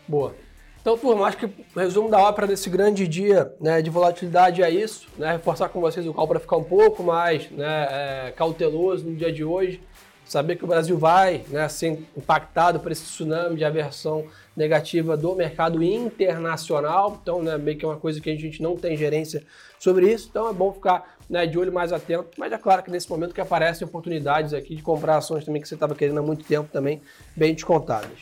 Boa. 0.07 0.35
Então, 0.81 0.97
turma, 0.97 1.27
acho 1.27 1.37
que 1.37 1.45
o 1.45 1.79
resumo 1.79 2.09
da 2.09 2.19
ópera 2.19 2.47
desse 2.47 2.69
grande 2.69 3.05
dia 3.05 3.53
né, 3.59 3.81
de 3.81 3.89
volatilidade 3.89 4.63
é 4.63 4.69
isso. 4.69 5.07
Né, 5.17 5.33
reforçar 5.33 5.67
com 5.69 5.81
vocês 5.81 6.07
o 6.07 6.13
call 6.13 6.27
para 6.27 6.39
ficar 6.39 6.55
um 6.55 6.63
pouco 6.63 7.03
mais 7.03 7.51
né, 7.51 7.87
é, 7.91 8.33
cauteloso 8.35 9.05
no 9.05 9.15
dia 9.15 9.31
de 9.31 9.43
hoje. 9.43 9.81
Saber 10.23 10.55
que 10.55 10.63
o 10.63 10.67
Brasil 10.67 10.97
vai 10.97 11.43
né, 11.49 11.67
ser 11.67 11.99
impactado 12.15 12.79
por 12.79 12.91
esse 12.91 13.03
tsunami 13.03 13.57
de 13.57 13.65
aversão 13.65 14.25
negativa 14.55 15.17
do 15.17 15.35
mercado 15.35 15.83
internacional. 15.83 17.19
Então, 17.21 17.43
né, 17.43 17.57
meio 17.57 17.77
que 17.77 17.83
é 17.83 17.87
uma 17.87 17.97
coisa 17.97 18.21
que 18.21 18.29
a 18.29 18.35
gente 18.35 18.61
não 18.61 18.77
tem 18.77 18.95
gerência 18.95 19.43
sobre 19.77 20.09
isso. 20.09 20.27
Então, 20.29 20.47
é 20.47 20.53
bom 20.53 20.71
ficar 20.71 21.17
né, 21.29 21.45
de 21.45 21.59
olho 21.59 21.73
mais 21.73 21.91
atento. 21.91 22.29
Mas 22.37 22.53
é 22.53 22.57
claro 22.57 22.83
que 22.83 22.91
nesse 22.91 23.09
momento 23.09 23.33
que 23.33 23.41
aparecem 23.41 23.85
oportunidades 23.85 24.53
aqui 24.53 24.75
de 24.75 24.81
comprar 24.81 25.17
ações 25.17 25.43
também 25.43 25.61
que 25.61 25.67
você 25.67 25.73
estava 25.73 25.93
querendo 25.93 26.19
há 26.19 26.23
muito 26.23 26.45
tempo 26.45 26.69
também, 26.71 27.01
bem 27.35 27.53
descontadas. 27.53 28.17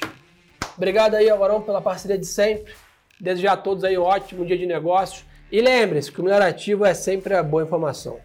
Obrigado 0.78 1.16
aí, 1.16 1.28
Alvarão, 1.28 1.62
pela 1.62 1.82
parceria 1.82 2.18
de 2.18 2.28
sempre. 2.28 2.74
Desejar 3.20 3.54
a 3.54 3.58
todos 3.58 3.84
aí 3.84 3.98
um 3.98 4.04
ótimo 4.04 4.46
dia 4.46 4.58
de 4.58 4.68
negócios. 4.68 5.26
E 5.52 5.60
lembre-se 5.60 6.12
que 6.12 6.22
o 6.22 6.24
melhor 6.24 6.42
ativo 6.42 6.86
é 6.86 6.94
sempre 6.94 7.34
a 7.34 7.42
boa 7.42 7.64
informação. 7.64 8.20